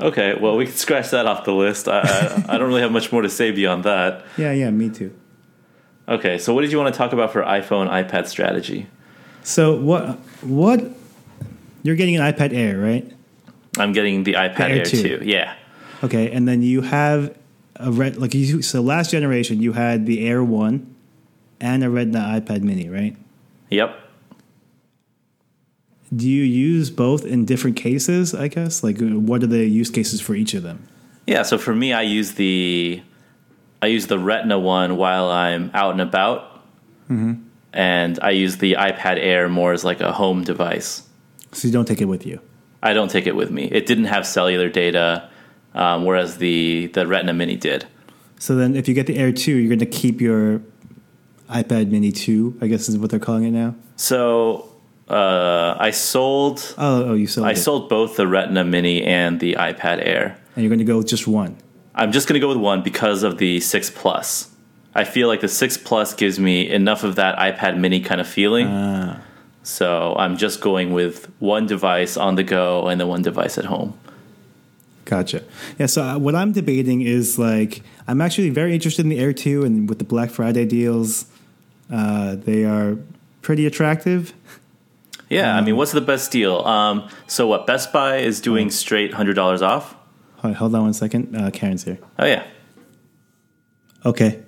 Okay, 0.00 0.34
well 0.40 0.56
we 0.56 0.64
can 0.64 0.74
scratch 0.74 1.10
that 1.10 1.26
off 1.26 1.44
the 1.44 1.52
list. 1.52 1.86
I, 1.86 2.00
I 2.00 2.54
I 2.54 2.58
don't 2.58 2.68
really 2.68 2.80
have 2.80 2.92
much 2.92 3.12
more 3.12 3.20
to 3.22 3.28
say 3.28 3.50
beyond 3.50 3.84
that. 3.84 4.24
Yeah, 4.38 4.52
yeah, 4.52 4.70
me 4.70 4.88
too. 4.88 5.14
Okay, 6.08 6.38
so 6.38 6.54
what 6.54 6.62
did 6.62 6.72
you 6.72 6.78
want 6.78 6.92
to 6.94 6.96
talk 6.98 7.12
about 7.12 7.32
for 7.32 7.42
iPhone 7.42 7.88
iPad 7.88 8.26
strategy? 8.26 8.86
So, 9.42 9.76
what, 9.76 10.18
what, 10.42 10.84
you're 11.82 11.96
getting 11.96 12.16
an 12.16 12.22
iPad 12.22 12.52
Air, 12.52 12.78
right? 12.78 13.10
I'm 13.78 13.92
getting 13.92 14.24
the 14.24 14.34
iPad 14.34 14.60
Air 14.60 14.76
Air, 14.78 14.84
2. 14.84 15.18
2. 15.18 15.24
Yeah. 15.24 15.54
Okay. 16.04 16.30
And 16.30 16.46
then 16.46 16.62
you 16.62 16.82
have 16.82 17.36
a 17.76 17.90
red, 17.90 18.16
like, 18.16 18.34
you, 18.34 18.62
so 18.62 18.80
last 18.80 19.10
generation, 19.10 19.60
you 19.60 19.72
had 19.72 20.06
the 20.06 20.26
Air 20.26 20.44
1 20.44 20.94
and 21.60 21.84
a 21.84 21.90
Retina 21.90 22.40
iPad 22.40 22.62
mini, 22.62 22.88
right? 22.88 23.16
Yep. 23.70 23.96
Do 26.14 26.28
you 26.28 26.42
use 26.42 26.90
both 26.90 27.24
in 27.24 27.44
different 27.44 27.76
cases, 27.76 28.34
I 28.34 28.48
guess? 28.48 28.82
Like, 28.82 28.98
what 28.98 29.42
are 29.42 29.46
the 29.46 29.64
use 29.64 29.90
cases 29.90 30.20
for 30.20 30.34
each 30.34 30.54
of 30.54 30.62
them? 30.62 30.88
Yeah, 31.26 31.42
so 31.42 31.58
for 31.58 31.74
me 31.74 31.92
I 31.92 32.02
use 32.02 32.32
the 32.32 33.00
I 33.80 33.86
use 33.86 34.08
the 34.08 34.18
Retina 34.18 34.58
one 34.58 34.96
while 34.96 35.30
I'm 35.30 35.70
out 35.72 35.92
and 35.92 36.00
about. 36.00 36.56
Mm-hmm. 37.08 37.34
And 37.72 38.18
I 38.22 38.30
use 38.30 38.56
the 38.58 38.74
iPad 38.74 39.18
Air 39.18 39.48
more 39.48 39.72
as 39.72 39.84
like 39.84 40.00
a 40.00 40.12
home 40.12 40.42
device. 40.44 41.02
So 41.52 41.68
you 41.68 41.72
don't 41.72 41.86
take 41.86 42.00
it 42.00 42.06
with 42.06 42.26
you. 42.26 42.40
I 42.82 42.92
don't 42.94 43.10
take 43.10 43.26
it 43.26 43.36
with 43.36 43.50
me. 43.50 43.64
It 43.64 43.86
didn't 43.86 44.06
have 44.06 44.26
cellular 44.26 44.68
data, 44.68 45.28
um, 45.74 46.04
whereas 46.04 46.38
the 46.38 46.86
the 46.86 47.06
Retina 47.06 47.32
Mini 47.34 47.56
did. 47.56 47.86
So 48.38 48.56
then, 48.56 48.74
if 48.74 48.88
you 48.88 48.94
get 48.94 49.06
the 49.06 49.18
Air 49.18 49.32
2, 49.32 49.54
you're 49.56 49.68
going 49.68 49.78
to 49.80 49.84
keep 49.86 50.20
your 50.20 50.62
iPad 51.50 51.90
Mini 51.90 52.10
2, 52.10 52.58
I 52.62 52.68
guess 52.68 52.88
is 52.88 52.96
what 52.96 53.10
they're 53.10 53.18
calling 53.20 53.44
it 53.44 53.50
now. 53.50 53.74
So 53.96 54.72
uh, 55.08 55.76
I 55.78 55.90
sold 55.90 56.74
Oh, 56.78 57.10
oh 57.10 57.14
you 57.14 57.26
sold 57.26 57.46
I 57.46 57.50
it. 57.52 57.56
sold 57.56 57.88
both 57.90 58.16
the 58.16 58.26
Retina 58.26 58.64
Mini 58.64 59.02
and 59.04 59.40
the 59.40 59.54
iPad 59.54 60.04
Air. 60.06 60.38
and 60.56 60.64
you're 60.64 60.70
going 60.70 60.78
to 60.78 60.84
go 60.86 60.96
with 60.98 61.08
just 61.08 61.26
one. 61.26 61.56
I'm 61.94 62.12
just 62.12 62.28
going 62.28 62.40
to 62.40 62.44
go 62.44 62.48
with 62.48 62.56
one 62.56 62.82
because 62.82 63.22
of 63.24 63.36
the 63.38 63.60
6 63.60 63.90
Plus. 63.90 64.49
I 64.94 65.04
feel 65.04 65.28
like 65.28 65.40
the 65.40 65.48
6 65.48 65.76
Plus 65.78 66.14
gives 66.14 66.38
me 66.40 66.68
enough 66.68 67.04
of 67.04 67.14
that 67.16 67.38
iPad 67.38 67.78
Mini 67.78 68.00
kind 68.00 68.20
of 68.20 68.26
feeling. 68.28 68.66
Ah, 68.68 69.20
So 69.62 70.14
I'm 70.18 70.36
just 70.36 70.60
going 70.60 70.92
with 70.92 71.30
one 71.38 71.66
device 71.66 72.16
on 72.16 72.34
the 72.34 72.42
go 72.42 72.88
and 72.88 73.00
the 73.00 73.06
one 73.06 73.22
device 73.22 73.56
at 73.58 73.66
home. 73.66 73.94
gotcha. 75.04 75.42
Yeah, 75.78 75.86
so 75.86 76.02
uh, 76.02 76.18
what 76.18 76.34
I'm 76.34 76.52
debating 76.52 77.02
is 77.02 77.38
like, 77.38 77.82
I'm 78.08 78.20
actually 78.20 78.50
very 78.50 78.74
interested 78.74 79.04
in 79.04 79.10
the 79.10 79.18
Air 79.20 79.32
2, 79.32 79.64
and 79.64 79.88
with 79.88 79.98
the 79.98 80.04
Black 80.04 80.30
Friday 80.30 80.64
deals, 80.66 81.26
uh, 81.92 82.34
they 82.36 82.64
are 82.64 82.96
pretty 83.42 83.66
attractive. 83.66 84.32
Yeah, 85.28 85.56
I 85.56 85.60
mean, 85.60 85.76
what's 85.76 85.92
the 85.92 86.00
best 86.00 86.32
deal? 86.32 86.62
Um, 86.66 87.08
so 87.28 87.46
what? 87.46 87.64
Best 87.66 87.92
Buy 87.92 88.16
is 88.18 88.40
doing 88.40 88.70
straight 88.70 89.14
hundred 89.14 89.34
dollars 89.34 89.62
off. 89.62 89.94
Hold 90.38 90.54
hold 90.56 90.74
on 90.74 90.82
one 90.82 90.92
second. 90.94 91.36
Uh, 91.36 91.50
Karen's 91.52 91.84
here. 91.84 91.98
Oh 92.18 92.26
yeah. 92.26 92.42
Okay. 94.04 94.42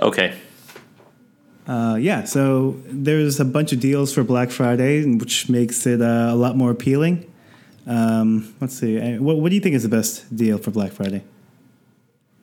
Okay. 0.00 0.38
Uh, 1.66 1.96
yeah, 1.98 2.24
so 2.24 2.76
there's 2.86 3.40
a 3.40 3.44
bunch 3.44 3.72
of 3.72 3.80
deals 3.80 4.12
for 4.12 4.22
Black 4.22 4.50
Friday, 4.50 5.04
which 5.06 5.48
makes 5.48 5.86
it 5.86 6.02
uh, 6.02 6.28
a 6.30 6.34
lot 6.34 6.56
more 6.56 6.70
appealing. 6.70 7.30
Um, 7.86 8.54
let's 8.60 8.74
see. 8.78 8.98
Uh, 9.00 9.22
What, 9.22 9.38
what 9.38 9.48
do 9.48 9.54
you 9.54 9.60
think 9.60 9.74
is 9.74 9.82
the 9.82 9.88
best 9.88 10.34
deal 10.34 10.58
for 10.58 10.70
Black 10.70 10.92
Friday? 10.92 11.22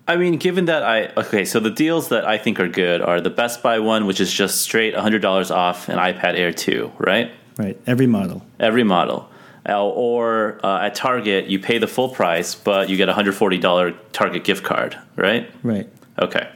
I 0.07 0.17
mean, 0.17 0.37
given 0.37 0.65
that 0.65 0.83
I 0.83 1.11
okay, 1.15 1.45
so 1.45 1.59
the 1.59 1.69
deals 1.69 2.09
that 2.09 2.25
I 2.25 2.37
think 2.37 2.59
are 2.59 2.67
good 2.67 3.01
are 3.01 3.21
the 3.21 3.29
Best 3.29 3.61
Buy 3.61 3.79
one, 3.79 4.07
which 4.07 4.19
is 4.19 4.33
just 4.33 4.61
straight 4.61 4.95
hundred 4.95 5.21
dollars 5.21 5.51
off 5.51 5.87
an 5.87 5.97
iPad 5.99 6.35
Air 6.37 6.51
two, 6.51 6.91
right? 6.97 7.31
Right, 7.57 7.79
every 7.85 8.07
model. 8.07 8.43
Every 8.59 8.83
model. 8.83 9.29
Uh, 9.69 9.87
or 9.87 10.59
uh, 10.65 10.79
at 10.81 10.95
Target, 10.95 11.45
you 11.45 11.59
pay 11.59 11.77
the 11.77 11.87
full 11.87 12.09
price, 12.09 12.55
but 12.55 12.89
you 12.89 12.97
get 12.97 13.09
a 13.09 13.13
hundred 13.13 13.35
forty 13.35 13.59
dollar 13.59 13.91
Target 14.11 14.43
gift 14.43 14.63
card, 14.63 14.97
right? 15.15 15.49
Right. 15.63 15.87
Okay. 16.19 16.49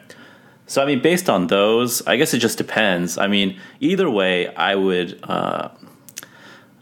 So 0.67 0.81
I 0.81 0.85
mean, 0.85 1.01
based 1.01 1.29
on 1.29 1.47
those, 1.47 2.05
I 2.07 2.15
guess 2.17 2.33
it 2.33 2.39
just 2.39 2.57
depends. 2.57 3.17
I 3.17 3.27
mean, 3.27 3.59
either 3.79 4.09
way, 4.09 4.53
I 4.55 4.75
would. 4.75 5.19
Uh, 5.23 5.69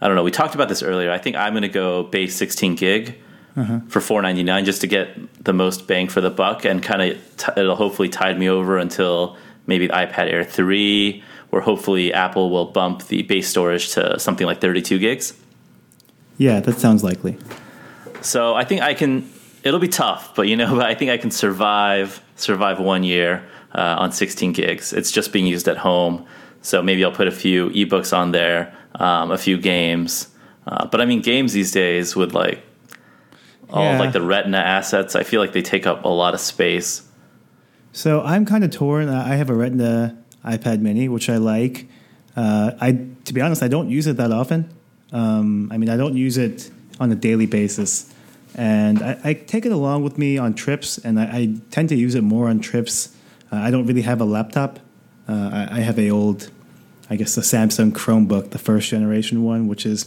I 0.02 0.08
don't 0.08 0.16
know. 0.16 0.24
We 0.24 0.32
talked 0.32 0.56
about 0.56 0.68
this 0.68 0.84
earlier. 0.84 1.12
I 1.12 1.18
think 1.18 1.38
I'm 1.38 1.54
going 1.54 1.62
to 1.62 1.70
go 1.70 2.04
base 2.04 2.36
16 2.36 2.76
gig 2.76 3.16
for 3.56 4.00
4.99 4.00 4.66
just 4.66 4.82
to 4.82 4.88
get 4.88 5.44
the 5.44 5.54
most 5.54 5.88
bang 5.88 6.10
for 6.10 6.22
the 6.22 6.30
buck, 6.30 6.66
and 6.66 6.82
kind 6.82 7.02
of 7.02 7.38
t- 7.38 7.52
it'll 7.56 7.76
hopefully 7.76 8.10
tide 8.10 8.38
me 8.38 8.50
over 8.50 8.78
until 8.78 9.38
maybe 9.68 9.88
the 9.88 9.94
iPad 9.94 10.32
Air 10.32 10.44
3, 10.44 11.24
where 11.52 11.62
hopefully 11.62 12.12
Apple 12.12 12.50
will 12.50 12.66
bump 12.66 13.08
the 13.08 13.22
base 13.22 13.48
storage 13.48 13.94
to 13.94 14.20
something 14.20 14.48
like 14.48 14.60
32 14.60 15.00
gigs. 15.00 15.40
Yeah, 16.38 16.60
that 16.62 16.80
sounds 16.80 17.04
likely. 17.04 17.38
So 18.22 18.56
I 18.56 18.64
think 18.64 18.82
I 18.82 18.94
can. 18.94 19.32
It'll 19.64 19.80
be 19.80 19.88
tough, 19.88 20.36
but 20.36 20.48
you 20.48 20.58
know, 20.58 20.82
I 20.82 20.96
think 20.96 21.12
I 21.12 21.18
can 21.18 21.32
survive 21.32 22.22
survive 22.36 22.80
one 22.80 23.04
year 23.04 23.48
uh, 23.74 23.96
on 24.00 24.12
16 24.12 24.52
gigs. 24.54 24.94
It's 24.94 25.12
just 25.12 25.32
being 25.34 25.46
used 25.46 25.68
at 25.68 25.78
home, 25.78 26.26
so 26.62 26.82
maybe 26.82 27.04
I'll 27.04 27.12
put 27.12 27.28
a 27.28 27.32
few 27.32 27.70
ebooks 27.72 28.16
on 28.16 28.32
there, 28.32 28.74
um, 28.96 29.32
a 29.32 29.38
few 29.38 29.58
games. 29.58 30.28
Uh, 30.68 30.86
but 30.88 31.02
I 31.02 31.06
mean, 31.06 31.22
games 31.22 31.54
these 31.54 31.72
days 31.72 32.16
with 32.16 32.34
like 32.34 32.64
all 33.70 33.84
Yeah. 33.84 34.00
like 34.00 34.14
the 34.14 34.22
Retina 34.22 34.58
assets, 34.58 35.16
I 35.16 35.24
feel 35.24 35.42
like 35.42 35.54
they 35.54 35.62
take 35.62 35.86
up 35.88 36.06
a 36.06 36.10
lot 36.10 36.34
of 36.34 36.40
space. 36.40 37.02
So 37.92 38.22
I'm 38.22 38.46
kind 38.46 38.64
of 38.64 38.72
torn. 38.72 39.08
Uh, 39.10 39.24
I 39.26 39.36
have 39.36 39.50
a 39.50 39.54
Retina 39.54 40.18
iPad 40.46 40.80
Mini, 40.80 41.10
which 41.10 41.30
I 41.30 41.38
like. 41.38 41.88
Uh, 42.36 42.72
I, 42.82 42.92
to 43.26 43.34
be 43.34 43.42
honest, 43.42 43.62
I 43.62 43.68
don't 43.68 43.90
use 43.90 44.08
it 44.08 44.18
that 44.18 44.32
often. 44.32 44.70
Um, 45.12 45.72
I 45.72 45.78
mean, 45.78 45.90
I 45.90 45.98
don't 45.98 46.16
use 46.18 46.38
it 46.38 46.72
on 47.00 47.12
a 47.12 47.16
daily 47.16 47.46
basis, 47.46 48.12
and 48.56 49.02
I, 49.04 49.20
I 49.24 49.34
take 49.34 49.66
it 49.66 49.72
along 49.72 50.04
with 50.04 50.18
me 50.18 50.38
on 50.40 50.54
trips, 50.56 50.98
and 50.98 51.20
I, 51.20 51.24
I 51.24 51.56
tend 51.70 51.90
to 51.90 51.96
use 51.96 52.16
it 52.16 52.24
more 52.24 52.48
on 52.50 52.60
trips. 52.60 53.16
Uh, 53.54 53.58
I 53.58 53.70
don't 53.70 53.86
really 53.86 54.02
have 54.02 54.20
a 54.20 54.26
laptop. 54.26 54.80
Uh, 55.30 55.50
I, 55.54 55.78
I 55.78 55.80
have 55.82 56.00
a 56.00 56.10
old, 56.10 56.50
I 57.10 57.16
guess, 57.16 57.38
a 57.38 57.42
Samsung 57.42 57.92
Chromebook, 57.92 58.50
the 58.50 58.58
first 58.58 58.90
generation 58.90 59.44
one, 59.44 59.68
which 59.68 59.86
is 59.86 60.06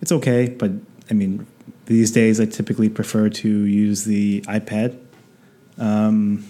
it's 0.00 0.10
okay, 0.10 0.48
but 0.48 0.72
I 1.08 1.14
mean, 1.14 1.46
these 1.86 2.10
days 2.10 2.40
I 2.40 2.46
typically 2.46 2.88
prefer 2.88 3.28
to 3.28 3.48
use 3.48 4.04
the 4.04 4.40
iPad. 4.42 4.98
Um, 5.78 6.44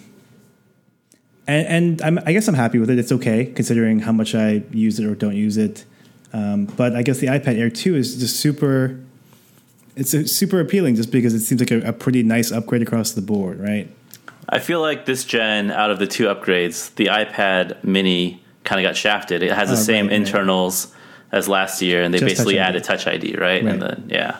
and, 1.47 2.01
and 2.01 2.21
I 2.21 2.33
guess 2.33 2.49
I'm 2.49 2.55
happy 2.55 2.79
with 2.79 2.89
it. 2.89 2.99
It's 2.99 3.13
okay 3.13 3.45
considering 3.45 3.99
how 3.99 4.13
much 4.13 4.35
I 4.35 4.63
use 4.71 4.99
it 4.99 5.05
or 5.05 5.15
don't 5.15 5.37
use 5.37 5.59
it. 5.59 5.85
Um, 6.33 6.67
but 6.67 6.97
I 6.97 7.03
guess 7.03 7.19
the 7.19 7.27
iPad 7.27 7.59
Air 7.59 7.71
2 7.71 7.97
is 7.97 8.17
just 8.17 8.37
super. 8.37 8.99
It's 9.97 10.13
super 10.33 10.61
appealing 10.61 10.95
just 10.95 11.11
because 11.11 11.35
it 11.35 11.41
seems 11.41 11.61
like 11.61 11.73
a, 11.73 11.89
a 11.89 11.93
pretty 11.93 12.23
nice 12.23 12.51
upgrade 12.51 12.81
across 12.81 13.13
the 13.13 13.21
board, 13.21 13.61
right? 13.61 13.91
I 14.53 14.59
feel 14.59 14.81
like 14.81 15.07
this 15.07 15.25
gen, 15.25 15.71
out 15.71 15.91
of 15.93 15.99
the 16.01 16.07
two 16.09 16.25
upgrades, 16.25 16.93
the 16.97 17.07
iPad 17.07 17.83
Mini 17.85 18.43
kind 18.65 18.85
of 18.85 18.89
got 18.89 18.97
shafted. 18.97 19.43
It 19.45 19.53
has 19.53 19.69
the 19.69 19.75
Oh, 19.77 19.79
same 19.79 20.07
right, 20.07 20.13
right. 20.13 20.21
internals 20.21 20.93
as 21.33 21.49
last 21.49 21.81
year, 21.81 22.03
and 22.03 22.13
they 22.13 22.19
Just 22.19 22.31
basically 22.31 22.57
Touch 22.57 22.69
added 22.69 22.85
Touch 22.85 23.07
ID, 23.07 23.37
right? 23.37 23.65
And 23.65 23.81
then 23.81 24.05
yeah, 24.09 24.39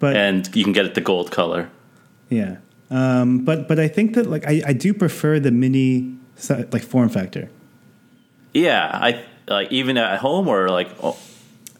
But 0.00 0.16
and 0.16 0.54
you 0.56 0.64
can 0.64 0.72
get 0.72 0.84
it 0.86 0.94
the 0.94 1.00
gold 1.00 1.30
color. 1.30 1.68
yeah, 2.28 2.56
um, 2.90 3.44
but 3.44 3.68
but 3.68 3.78
I 3.78 3.86
think 3.88 4.14
that 4.14 4.26
like 4.28 4.44
I, 4.46 4.60
I 4.66 4.72
do 4.72 4.92
prefer 4.92 5.38
the 5.38 5.52
mini 5.52 6.14
like 6.72 6.82
form 6.82 7.08
factor. 7.08 7.48
Yeah, 8.52 8.90
I 8.92 9.22
like 9.48 9.70
even 9.70 9.96
at 9.96 10.18
home 10.18 10.48
or 10.48 10.68
like 10.68 10.88
oh, 11.02 11.16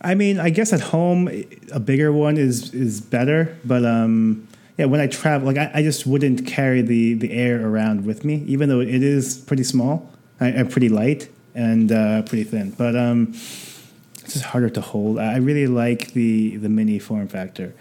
I 0.00 0.14
mean, 0.14 0.38
I 0.38 0.50
guess 0.50 0.72
at 0.72 0.80
home 0.80 1.28
a 1.72 1.80
bigger 1.80 2.12
one 2.12 2.36
is 2.36 2.72
is 2.72 3.00
better, 3.00 3.58
but 3.64 3.84
um, 3.84 4.46
yeah, 4.78 4.86
when 4.86 5.00
I 5.00 5.06
travel, 5.06 5.46
like 5.46 5.58
I, 5.58 5.70
I 5.74 5.82
just 5.82 6.06
wouldn't 6.06 6.46
carry 6.46 6.82
the 6.82 7.14
the 7.14 7.32
air 7.32 7.66
around 7.66 8.06
with 8.06 8.24
me, 8.24 8.36
even 8.46 8.68
though 8.68 8.80
it 8.80 9.02
is 9.02 9.38
pretty 9.38 9.64
small, 9.64 10.10
and 10.40 10.70
pretty 10.70 10.88
light 10.88 11.28
and 11.54 11.92
uh, 11.92 12.22
pretty 12.22 12.44
thin. 12.44 12.70
But 12.70 12.96
um, 12.96 13.28
it's 13.32 14.34
just 14.34 14.44
harder 14.44 14.70
to 14.70 14.80
hold. 14.80 15.18
I 15.18 15.36
really 15.36 15.66
like 15.66 16.12
the 16.12 16.56
the 16.56 16.68
mini 16.68 16.98
form 16.98 17.28
factor. 17.28 17.74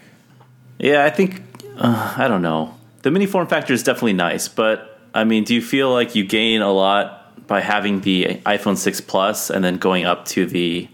yeah, 0.78 1.04
I 1.04 1.10
think 1.10 1.42
uh, 1.76 2.14
I 2.18 2.28
don't 2.28 2.42
know. 2.42 2.74
The 3.02 3.10
mini 3.10 3.26
form 3.26 3.46
factor 3.46 3.72
is 3.72 3.82
definitely 3.82 4.12
nice, 4.12 4.48
but 4.48 5.00
I 5.14 5.24
mean, 5.24 5.44
do 5.44 5.54
you 5.54 5.62
feel 5.62 5.90
like 5.90 6.14
you 6.14 6.24
gain 6.24 6.62
a 6.62 6.72
lot 6.72 7.46
by 7.46 7.60
having 7.60 8.00
the 8.00 8.40
iPhone 8.46 8.76
6 8.76 9.00
Plus 9.02 9.50
and 9.50 9.64
then 9.64 9.76
going 9.76 10.04
up 10.04 10.24
to 10.26 10.46
the 10.46 10.88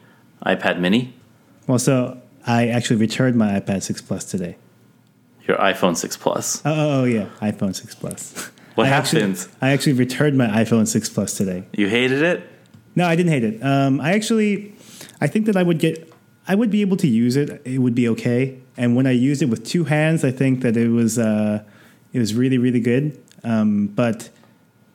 iPad 0.45 0.81
Mini? 0.81 1.15
Well, 1.67 1.79
so 1.79 2.21
I 2.47 2.69
actually 2.69 2.97
returned 2.97 3.37
my 3.37 3.61
iPad 3.61 3.83
6 3.83 4.01
Plus 4.03 4.25
today. 4.25 4.57
Your 5.49 5.57
iPhone 5.57 5.97
6 5.97 6.17
Plus. 6.19 6.63
Oh, 6.65 6.71
oh, 6.73 7.01
oh 7.01 7.05
yeah, 7.05 7.27
iPhone 7.41 7.75
6 7.75 7.95
Plus. 7.97 8.51
What 8.75 8.87
I 8.87 8.91
actually- 8.91 9.23
happened? 9.23 9.49
I 9.61 9.71
actually 9.71 9.95
returned 9.95 10.39
my 10.39 10.47
iPhone 10.47 10.87
6 10.87 11.09
Plus 11.09 11.37
today. 11.37 11.65
You 11.73 11.89
hated 11.89 12.23
it? 12.23 12.49
No, 12.95 13.07
I 13.09 13.17
didn't 13.17 13.33
hate 13.33 13.43
it. 13.43 13.61
Um, 13.61 14.01
I 14.01 14.13
actually, 14.13 14.73
I 15.21 15.27
think 15.27 15.47
that 15.47 15.57
I 15.57 15.65
would 15.65 15.81
get, 15.81 16.13
I 16.47 16.55
would 16.55 16.71
be 16.71 16.81
able 16.83 16.97
to 16.99 17.09
use 17.09 17.35
it. 17.35 17.61
It 17.65 17.79
would 17.79 17.97
be 17.97 18.09
okay. 18.11 18.57
And 18.77 18.95
when 18.95 19.05
I 19.09 19.11
used 19.11 19.43
it 19.43 19.47
with 19.47 19.67
two 19.67 19.83
hands, 19.83 20.23
I 20.25 20.31
think 20.31 20.61
that 20.61 20.77
it 20.77 20.91
was, 20.91 21.19
uh, 21.19 21.65
it 22.13 22.21
was 22.21 22.35
really, 22.37 22.57
really 22.57 22.79
good. 22.79 23.19
Um, 23.43 23.89
but 23.89 24.31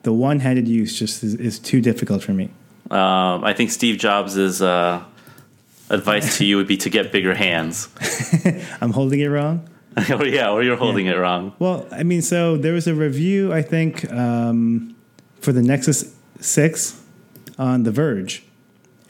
the 0.02 0.14
one-handed 0.14 0.66
use 0.66 0.98
just 0.98 1.22
is, 1.22 1.34
is 1.34 1.58
too 1.58 1.82
difficult 1.82 2.22
for 2.22 2.32
me. 2.32 2.44
Um, 2.90 3.44
I 3.44 3.52
think 3.52 3.70
Steve 3.70 3.98
Jobs' 3.98 4.62
uh, 4.62 5.04
advice 5.90 6.38
to 6.38 6.46
you 6.46 6.56
would 6.56 6.68
be 6.68 6.78
to 6.78 6.88
get 6.88 7.12
bigger 7.12 7.34
hands. 7.34 7.90
I'm 8.80 8.92
holding 8.92 9.20
it 9.20 9.28
wrong. 9.28 9.68
or 10.10 10.26
yeah, 10.26 10.50
or 10.50 10.62
you're 10.62 10.76
holding 10.76 11.06
it 11.06 11.16
wrong. 11.16 11.52
Well, 11.58 11.86
I 11.90 12.02
mean, 12.02 12.22
so 12.22 12.56
there 12.56 12.72
was 12.72 12.86
a 12.86 12.94
review, 12.94 13.52
I 13.52 13.62
think, 13.62 14.10
um, 14.12 14.96
for 15.40 15.52
the 15.52 15.62
Nexus 15.62 16.14
6 16.40 17.00
on 17.58 17.84
The 17.84 17.92
Verge, 17.92 18.44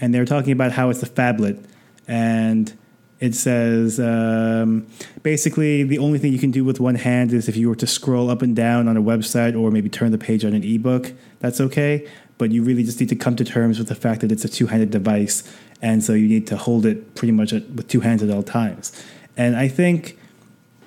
and 0.00 0.12
they 0.12 0.18
were 0.18 0.26
talking 0.26 0.52
about 0.52 0.72
how 0.72 0.90
it's 0.90 1.02
a 1.02 1.06
phablet, 1.08 1.64
and 2.06 2.76
it 3.20 3.34
says 3.34 3.98
um, 3.98 4.86
basically 5.22 5.82
the 5.84 5.98
only 5.98 6.18
thing 6.18 6.32
you 6.32 6.38
can 6.38 6.50
do 6.50 6.64
with 6.64 6.80
one 6.80 6.96
hand 6.96 7.32
is 7.32 7.48
if 7.48 7.56
you 7.56 7.68
were 7.68 7.76
to 7.76 7.86
scroll 7.86 8.28
up 8.28 8.42
and 8.42 8.54
down 8.54 8.86
on 8.86 8.96
a 8.96 9.02
website 9.02 9.58
or 9.58 9.70
maybe 9.70 9.88
turn 9.88 10.12
the 10.12 10.18
page 10.18 10.44
on 10.44 10.52
an 10.52 10.62
ebook, 10.62 11.12
that's 11.38 11.60
okay. 11.60 12.06
But 12.36 12.50
you 12.50 12.62
really 12.62 12.82
just 12.82 13.00
need 13.00 13.08
to 13.08 13.16
come 13.16 13.36
to 13.36 13.44
terms 13.44 13.78
with 13.78 13.88
the 13.88 13.94
fact 13.94 14.20
that 14.20 14.32
it's 14.32 14.44
a 14.44 14.48
two 14.48 14.66
handed 14.66 14.90
device, 14.90 15.42
and 15.80 16.04
so 16.04 16.12
you 16.12 16.28
need 16.28 16.46
to 16.48 16.56
hold 16.56 16.84
it 16.84 17.14
pretty 17.14 17.32
much 17.32 17.54
at, 17.54 17.70
with 17.70 17.88
two 17.88 18.00
hands 18.00 18.22
at 18.22 18.28
all 18.28 18.42
times. 18.42 18.92
And 19.36 19.56
I 19.56 19.68
think 19.68 20.18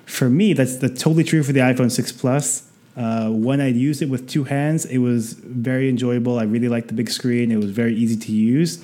for 0.08 0.28
me, 0.30 0.52
that's 0.54 0.76
that's 0.76 1.00
totally 1.02 1.24
true 1.24 1.42
for 1.42 1.52
the 1.52 1.60
iPhone 1.60 1.90
6 1.90 2.12
Plus. 2.12 2.64
Uh, 2.96 3.30
when 3.30 3.60
I 3.60 3.68
used 3.68 4.02
it 4.02 4.08
with 4.08 4.28
two 4.28 4.44
hands, 4.44 4.84
it 4.84 4.98
was 4.98 5.34
very 5.34 5.88
enjoyable. 5.88 6.38
I 6.38 6.42
really 6.44 6.68
liked 6.68 6.88
the 6.88 6.94
big 6.94 7.10
screen. 7.10 7.52
It 7.52 7.56
was 7.58 7.70
very 7.70 7.94
easy 7.94 8.16
to 8.16 8.32
use. 8.32 8.82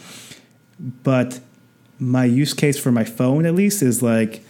But 1.03 1.41
my 1.99 2.25
use 2.25 2.55
case 2.55 2.79
for 2.79 2.93
my 2.93 3.05
phone, 3.05 3.45
at 3.47 3.55
least, 3.55 3.83
is 3.83 4.03
like 4.03 4.43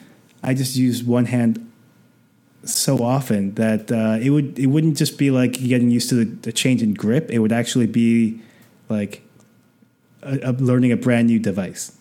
I 0.43 0.53
just 0.55 0.77
use 0.77 1.03
one 1.03 1.27
hand 1.27 1.61
so 2.65 2.99
often 3.03 3.55
that 3.55 3.91
uh, 3.93 4.19
it 4.21 4.31
would 4.31 4.59
it 4.59 4.67
wouldn't 4.67 4.97
just 4.99 5.17
be 5.19 5.31
like 5.31 5.53
getting 5.53 5.91
used 5.91 6.09
to 6.11 6.15
the, 6.17 6.25
the 6.25 6.53
change 6.53 6.83
in 6.83 6.93
grip. 6.95 7.31
It 7.31 7.39
would 7.39 7.53
actually 7.53 7.87
be 7.87 8.41
like 8.91 9.23
a, 10.23 10.51
a 10.51 10.53
learning 10.53 10.93
a 10.93 10.97
brand 10.97 11.29
new 11.29 11.39
device, 11.39 11.93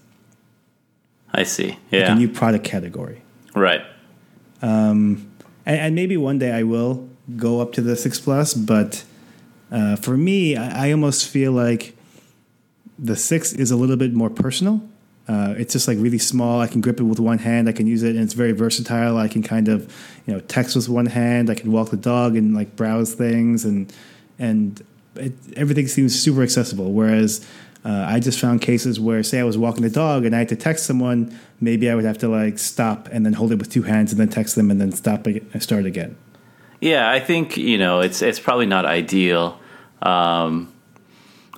I 1.32 1.44
see. 1.44 1.68
like 1.70 1.78
Yeah. 1.92 2.12
a 2.14 2.16
new 2.16 2.28
product 2.30 2.66
category. 2.66 3.22
right. 3.56 3.82
And, 4.64 5.28
and 5.66 5.96
maybe 5.96 6.18
one 6.18 6.40
day 6.40 6.52
I 6.52 6.64
will 6.64 7.10
go 7.36 7.62
up 7.62 7.74
to 7.74 7.82
the 7.82 7.96
six 7.96 8.20
plus. 8.20 8.54
But 8.54 9.04
uh, 9.72 9.96
for 9.98 10.18
me, 10.18 10.56
I, 10.56 10.88
I 10.88 10.92
almost 10.92 11.28
feel 11.28 11.52
like 11.52 11.96
the 12.98 13.16
six 13.16 13.54
is 13.54 13.72
a 13.72 13.76
little 13.76 13.98
bit 13.98 14.14
more 14.14 14.30
personal. 14.30 14.82
Uh, 15.28 15.54
it's 15.58 15.72
just 15.72 15.88
like 15.88 15.98
really 16.00 16.18
small. 16.18 16.60
I 16.60 16.68
can 16.68 16.82
grip 16.82 17.00
it 17.00 17.04
with 17.04 17.20
one 17.20 17.38
hand. 17.38 17.70
I 17.70 17.72
can 17.72 17.88
use 17.88 18.04
it, 18.04 18.16
and 18.16 18.24
it's 18.24 18.34
very 18.34 18.52
versatile. 18.52 19.18
I 19.18 19.30
can 19.30 19.42
kind 19.42 19.70
of, 19.70 19.94
you 20.26 20.34
know, 20.34 20.42
text 20.42 20.76
with 20.76 20.90
one 20.90 21.06
hand. 21.06 21.50
I 21.50 21.56
can 21.56 21.72
walk 21.72 21.92
the 21.92 21.98
dog 21.98 22.36
and 22.36 22.54
like 22.54 22.76
browse 22.76 23.14
things, 23.14 23.64
and 23.64 23.92
and 24.38 24.86
it, 25.16 25.34
everything 25.56 25.88
seems 25.88 26.20
super 26.20 26.44
accessible. 26.44 26.92
Whereas 26.92 27.46
uh, 27.86 28.06
I 28.08 28.20
just 28.20 28.40
found 28.40 28.62
cases 28.62 29.00
where, 29.00 29.22
say, 29.24 29.40
I 29.40 29.44
was 29.44 29.58
walking 29.58 29.84
the 29.84 29.90
dog 29.90 30.26
and 30.26 30.34
I 30.36 30.40
had 30.40 30.50
to 30.50 30.56
text 30.56 30.86
someone, 30.86 31.38
maybe 31.60 31.90
I 31.90 31.96
would 31.96 32.06
have 32.06 32.18
to 32.20 32.28
like 32.30 32.58
stop 32.60 33.10
and 33.12 33.26
then 33.26 33.34
hold 33.34 33.52
it 33.52 33.56
with 33.60 33.70
two 33.72 33.84
hands 33.84 34.12
and 34.12 34.20
then 34.22 34.30
text 34.30 34.56
them 34.56 34.72
and 34.72 34.80
then 34.80 34.92
stop 34.92 35.28
and 35.28 35.62
start 35.62 35.86
again. 35.86 36.16
Yeah, 36.80 37.10
I 37.10 37.20
think 37.20 37.56
you 37.58 37.78
know 37.78 38.02
it's 38.02 38.22
it's 38.22 38.40
probably 38.40 38.66
not 38.66 38.86
ideal. 38.86 39.60
Um, 40.02 40.72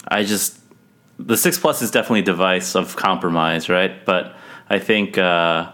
I 0.08 0.24
just 0.24 0.60
the 1.18 1.38
six 1.38 1.58
plus 1.58 1.82
is 1.82 1.92
definitely 1.92 2.20
a 2.20 2.24
device 2.26 2.76
of 2.76 2.96
compromise, 2.96 3.70
right? 3.70 4.06
But 4.06 4.36
I 4.70 4.80
think 4.80 5.18
uh, 5.18 5.72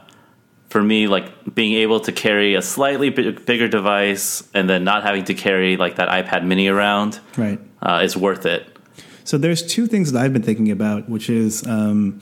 for 0.70 0.82
me, 0.82 1.08
like 1.08 1.54
being 1.54 1.74
able 1.74 2.00
to 2.02 2.12
carry 2.12 2.56
a 2.56 2.62
slightly 2.62 3.10
bi- 3.10 3.32
bigger 3.32 3.68
device 3.68 4.48
and 4.54 4.70
then 4.70 4.84
not 4.84 5.04
having 5.04 5.26
to 5.26 5.34
carry 5.34 5.76
like 5.78 5.96
that 5.96 6.08
iPad 6.10 6.46
Mini 6.46 6.68
around 6.68 7.20
Right. 7.36 7.60
uh, 7.82 8.02
is 8.04 8.16
worth 8.16 8.46
it. 8.46 8.71
So 9.24 9.38
there's 9.38 9.66
two 9.66 9.88
things 9.88 10.12
that 10.12 10.22
I've 10.22 10.34
been 10.34 10.44
thinking 10.44 10.72
about, 10.72 11.10
which 11.10 11.30
is, 11.30 11.66
um, 11.68 12.20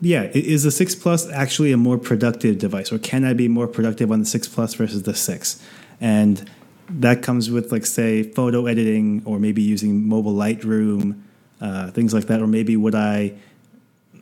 yeah, 0.00 0.24
is 0.34 0.64
the 0.64 0.70
six 0.70 0.94
plus 0.94 1.30
actually 1.30 1.72
a 1.72 1.76
more 1.76 1.98
productive 1.98 2.58
device, 2.58 2.92
or 2.92 2.98
can 2.98 3.24
I 3.24 3.32
be 3.32 3.48
more 3.48 3.66
productive 3.66 4.10
on 4.10 4.20
the 4.20 4.26
six 4.26 4.48
plus 4.48 4.74
versus 4.74 5.02
the 5.04 5.14
six? 5.14 5.62
And 6.00 6.50
that 6.88 7.22
comes 7.22 7.50
with, 7.50 7.72
like, 7.72 7.86
say, 7.86 8.22
photo 8.22 8.66
editing, 8.66 9.22
or 9.24 9.38
maybe 9.38 9.62
using 9.62 10.06
mobile 10.06 10.34
Lightroom, 10.34 11.20
uh, 11.60 11.90
things 11.90 12.12
like 12.12 12.24
that, 12.26 12.42
or 12.42 12.46
maybe 12.46 12.76
would 12.76 12.94
I 12.94 13.32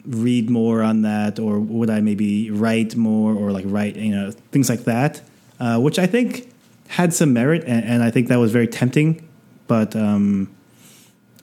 read 0.07 0.51
more 0.51 0.83
on 0.83 1.03
that, 1.03 1.39
or 1.39 1.59
would 1.59 1.91
I 1.91 2.01
maybe 2.01 2.51
write 2.51 2.95
more, 2.97 3.35
or 3.35 3.51
like 3.51 3.65
write, 3.67 3.97
you 3.97 4.15
know, 4.15 4.31
things 4.53 4.69
like 4.69 4.85
that, 4.85 5.21
uh, 5.59 5.81
which 5.81 5.99
I 5.99 6.07
think 6.07 6.53
had 6.89 7.15
some 7.15 7.33
merit, 7.33 7.65
and, 7.67 7.85
and 7.85 8.03
I 8.03 8.11
think 8.11 8.29
that 8.29 8.37
was 8.39 8.53
very 8.53 8.69
tempting, 8.69 9.27
but. 9.67 9.97
Um, 9.97 10.55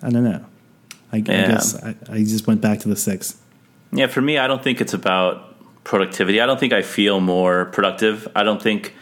I 0.03 0.09
don't 0.09 0.23
know. 0.23 0.45
I, 1.11 1.17
I 1.17 1.19
guess 1.21 1.75
I, 1.83 1.95
I 2.09 2.19
just 2.19 2.45
went 2.47 2.61
back 2.61 2.79
to 2.81 2.87
the 2.89 2.95
six. 2.95 3.37
Yeah, 3.91 4.07
for 4.07 4.21
me, 4.21 4.37
I 4.37 4.47
don't 4.47 4.63
think 4.63 4.79
it's 4.81 4.93
about 4.93 5.55
productivity. 5.83 6.39
I 6.39 6.45
don't 6.45 6.59
think 6.59 6.71
I 6.73 6.81
feel 6.83 7.19
more 7.19 7.65
productive. 7.65 8.27
I 8.35 8.43
don't 8.43 8.61
think 8.61 8.93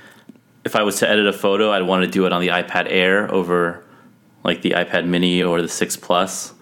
if 0.64 0.76
I 0.76 0.84
was 0.84 0.98
to 1.00 1.10
edit 1.10 1.28
a 1.28 1.34
photo, 1.34 1.72
I'd 1.72 1.84
want 1.84 2.06
to 2.06 2.10
do 2.10 2.26
it 2.26 2.32
on 2.34 2.42
the 2.42 2.48
iPad 2.50 2.88
Air 2.90 3.30
over 3.34 3.84
like 4.44 4.62
the 4.62 4.72
iPad 4.72 5.06
Mini 5.06 5.44
or 5.44 5.62
the 5.62 5.68
6 5.68 5.98
Plus. 5.98 6.54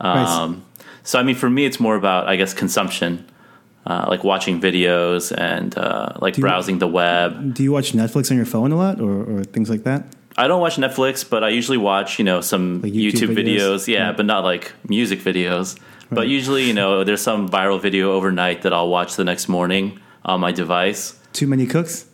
Um, 0.00 0.64
so, 1.02 1.18
I 1.18 1.22
mean, 1.24 1.34
for 1.34 1.50
me, 1.50 1.64
it's 1.64 1.80
more 1.80 1.96
about, 1.96 2.28
I 2.28 2.36
guess, 2.36 2.54
consumption, 2.54 3.26
uh, 3.86 4.06
like 4.08 4.22
watching 4.22 4.60
videos 4.60 5.36
and 5.36 5.76
uh, 5.76 6.12
like 6.20 6.36
you- 6.36 6.42
browsing 6.42 6.78
the 6.78 6.86
web. 6.88 7.54
Do 7.54 7.62
you 7.64 7.72
watch 7.72 7.92
Netflix 7.92 8.30
on 8.30 8.36
your 8.36 8.46
phone 8.46 8.70
a 8.72 8.76
lot, 8.76 9.00
or, 9.00 9.24
or 9.38 9.44
things 9.44 9.68
like 9.68 9.82
that? 9.84 10.04
I 10.40 10.48
don't 10.48 10.60
watch 10.60 10.76
Netflix, 10.76 11.28
but 11.28 11.44
I 11.44 11.50
usually 11.50 11.76
watch, 11.76 12.18
you 12.18 12.24
know, 12.24 12.40
some 12.40 12.80
Like 12.80 12.92
YouTube 12.92 13.12
YouTube, 13.12 13.36
videos. 13.36 13.58
videos? 13.58 13.88
Yeah, 13.88 13.98
Yeah. 13.98 14.12
but 14.16 14.24
not 14.26 14.42
like 14.52 14.72
music 14.88 15.20
videos. 15.20 15.76
But 16.12 16.26
usually, 16.28 16.64
you 16.64 16.72
know, 16.80 17.04
there's 17.04 17.20
some 17.30 17.48
viral 17.48 17.80
video 17.80 18.12
overnight 18.12 18.62
that 18.62 18.72
I'll 18.72 18.88
watch 18.88 19.16
the 19.16 19.24
next 19.24 19.48
morning 19.48 20.00
on 20.24 20.40
my 20.40 20.50
device. 20.50 21.02
Too 21.32 21.46
many 21.46 21.66
cooks. 21.66 22.06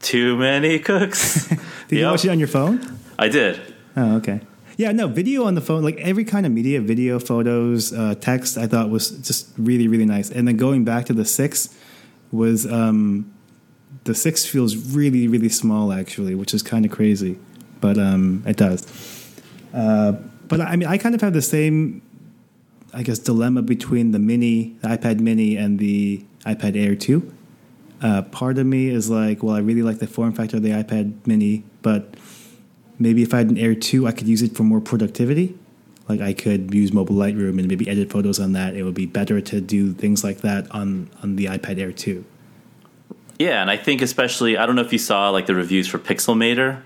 Too 0.00 0.36
many 0.36 0.78
cooks. 0.78 1.46
Did 1.88 1.98
you 2.00 2.06
watch 2.06 2.24
it 2.24 2.30
on 2.30 2.38
your 2.38 2.48
phone? 2.48 2.80
I 3.18 3.28
did. 3.28 3.60
Oh, 3.96 4.16
okay. 4.16 4.40
Yeah, 4.76 4.90
no, 4.92 5.06
video 5.06 5.44
on 5.44 5.54
the 5.54 5.60
phone, 5.60 5.82
like 5.84 5.96
every 5.98 6.24
kind 6.24 6.44
of 6.46 6.52
media, 6.52 6.80
video, 6.80 7.20
photos, 7.20 7.92
uh, 7.92 8.14
text, 8.16 8.58
I 8.58 8.66
thought 8.66 8.90
was 8.90 9.10
just 9.28 9.48
really, 9.56 9.86
really 9.88 10.04
nice. 10.06 10.30
And 10.30 10.48
then 10.48 10.56
going 10.56 10.82
back 10.84 11.04
to 11.06 11.12
the 11.12 11.24
six 11.24 11.68
was 12.32 12.66
um, 12.66 13.32
the 14.02 14.14
six 14.16 14.44
feels 14.44 14.74
really, 14.96 15.28
really 15.28 15.48
small 15.48 15.92
actually, 15.92 16.34
which 16.34 16.52
is 16.54 16.62
kind 16.62 16.84
of 16.84 16.90
crazy, 16.90 17.38
but 17.84 17.98
um, 17.98 18.42
it 18.46 18.56
does. 18.56 18.86
Uh, 19.74 20.12
but 20.48 20.58
I 20.62 20.74
mean, 20.76 20.88
I 20.88 20.96
kind 20.96 21.14
of 21.14 21.20
have 21.20 21.34
the 21.34 21.42
same, 21.42 22.00
I 22.94 23.02
guess, 23.02 23.18
dilemma 23.18 23.60
between 23.60 24.12
the 24.12 24.18
mini, 24.18 24.74
the 24.80 24.88
iPad 24.88 25.20
mini, 25.20 25.58
and 25.58 25.78
the 25.78 26.24
iPad 26.46 26.82
Air 26.82 26.94
2. 26.94 27.34
Uh, 28.00 28.22
part 28.22 28.56
of 28.56 28.64
me 28.64 28.88
is 28.88 29.10
like, 29.10 29.42
well, 29.42 29.54
I 29.54 29.58
really 29.58 29.82
like 29.82 29.98
the 29.98 30.06
form 30.06 30.32
factor 30.32 30.56
of 30.56 30.62
the 30.62 30.70
iPad 30.70 31.26
mini, 31.26 31.62
but 31.82 32.14
maybe 32.98 33.22
if 33.22 33.34
I 33.34 33.38
had 33.38 33.50
an 33.50 33.58
Air 33.58 33.74
2, 33.74 34.06
I 34.06 34.12
could 34.12 34.28
use 34.28 34.40
it 34.40 34.56
for 34.56 34.62
more 34.62 34.80
productivity. 34.80 35.54
Like 36.08 36.22
I 36.22 36.32
could 36.32 36.72
use 36.72 36.90
mobile 36.90 37.16
Lightroom 37.16 37.58
and 37.58 37.68
maybe 37.68 37.86
edit 37.86 38.08
photos 38.08 38.40
on 38.40 38.52
that. 38.52 38.76
It 38.76 38.84
would 38.84 38.94
be 38.94 39.04
better 39.04 39.42
to 39.42 39.60
do 39.60 39.92
things 39.92 40.24
like 40.24 40.38
that 40.38 40.70
on, 40.70 41.10
on 41.22 41.36
the 41.36 41.46
iPad 41.46 41.78
Air 41.78 41.92
2. 41.92 42.24
Yeah, 43.38 43.60
and 43.60 43.70
I 43.70 43.76
think 43.76 44.00
especially 44.00 44.56
I 44.56 44.64
don't 44.64 44.74
know 44.74 44.80
if 44.80 44.92
you 44.92 44.98
saw 44.98 45.28
like 45.28 45.44
the 45.44 45.54
reviews 45.54 45.86
for 45.86 45.98
Pixelmator, 45.98 46.80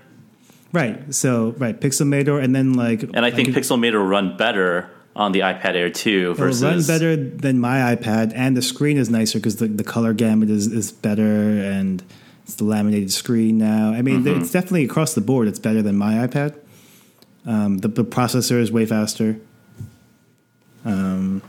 Right. 0.71 1.13
So, 1.13 1.55
right, 1.57 1.79
Pixelmator, 1.79 2.41
and 2.43 2.55
then 2.55 2.73
like. 2.73 3.01
and 3.03 3.25
I 3.25 3.31
think 3.31 3.53
could- 3.53 3.63
Pixelmator 3.63 4.07
run 4.07 4.37
better 4.37 4.89
on 5.15 5.31
the 5.31 5.39
iPad 5.39 5.73
Air 5.75 5.89
2 5.89 6.09
It'll 6.09 6.33
versus 6.35 6.63
run 6.63 6.83
better 6.85 7.15
than 7.15 7.59
my 7.59 7.95
iPad, 7.95 8.31
and 8.35 8.55
the 8.55 8.61
screen 8.61 8.97
is 8.97 9.09
nicer 9.09 9.39
because 9.39 9.55
the, 9.57 9.67
the 9.67 9.83
color 9.83 10.13
gamut 10.13 10.49
is, 10.49 10.67
is 10.67 10.91
better, 10.91 11.23
and 11.23 12.03
it's 12.43 12.55
the 12.55 12.63
laminated 12.63 13.11
screen 13.11 13.57
now. 13.57 13.91
I 13.91 14.01
mean, 14.03 14.23
Mm-hmm. 14.23 14.41
it's 14.41 14.51
definitely 14.51 14.85
across 14.85 15.15
the 15.15 15.21
board. 15.21 15.47
It's 15.47 15.59
better 15.59 15.81
than 15.81 15.97
my 15.97 16.25
iPad. 16.27 16.57
Um, 17.45 17.79
the, 17.79 17.87
the 17.87 18.03
processor 18.05 18.59
is 18.61 18.71
way 18.71 18.85
faster. 18.85 19.39
Um, 20.85 21.41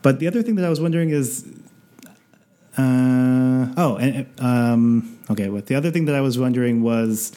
but 0.00 0.18
the 0.18 0.26
other 0.26 0.42
thing 0.42 0.54
that 0.56 0.64
I 0.64 0.68
was 0.70 0.80
wondering 0.80 1.10
is, 1.10 1.46
uh, 2.78 3.72
oh, 3.76 3.96
and, 4.00 4.26
um, 4.40 5.18
okay. 5.30 5.48
But 5.48 5.66
the 5.66 5.74
other 5.74 5.90
thing 5.90 6.06
that 6.06 6.14
I 6.14 6.20
was 6.22 6.38
wondering 6.38 6.82
was, 6.82 7.32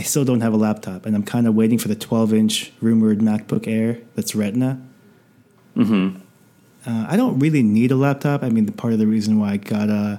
I 0.00 0.02
still 0.02 0.24
don't 0.24 0.40
have 0.40 0.54
a 0.54 0.56
laptop, 0.56 1.04
and 1.04 1.14
I'm 1.14 1.22
kind 1.22 1.46
of 1.46 1.54
waiting 1.54 1.76
for 1.76 1.88
the 1.88 1.94
12 1.94 2.32
inch 2.32 2.72
rumored 2.80 3.18
MacBook 3.18 3.68
Air 3.68 3.98
that's 4.14 4.34
Retina. 4.34 4.80
Uh, 6.86 7.06
I 7.06 7.18
don't 7.18 7.38
really 7.38 7.62
need 7.62 7.90
a 7.90 7.96
laptop. 7.96 8.42
I 8.42 8.48
mean, 8.48 8.64
the 8.64 8.72
part 8.72 8.94
of 8.94 8.98
the 8.98 9.06
reason 9.06 9.38
why 9.38 9.50
I 9.50 9.56
got 9.58 9.90
uh, 9.90 10.16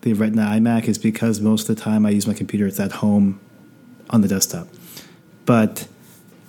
the 0.00 0.14
Retina 0.14 0.40
iMac 0.40 0.88
is 0.88 0.96
because 0.96 1.38
most 1.38 1.68
of 1.68 1.76
the 1.76 1.82
time 1.82 2.06
I 2.06 2.10
use 2.10 2.26
my 2.26 2.32
computer. 2.32 2.66
It's 2.66 2.80
at 2.80 2.92
home 2.92 3.38
on 4.08 4.22
the 4.22 4.28
desktop. 4.28 4.68
But 5.44 5.86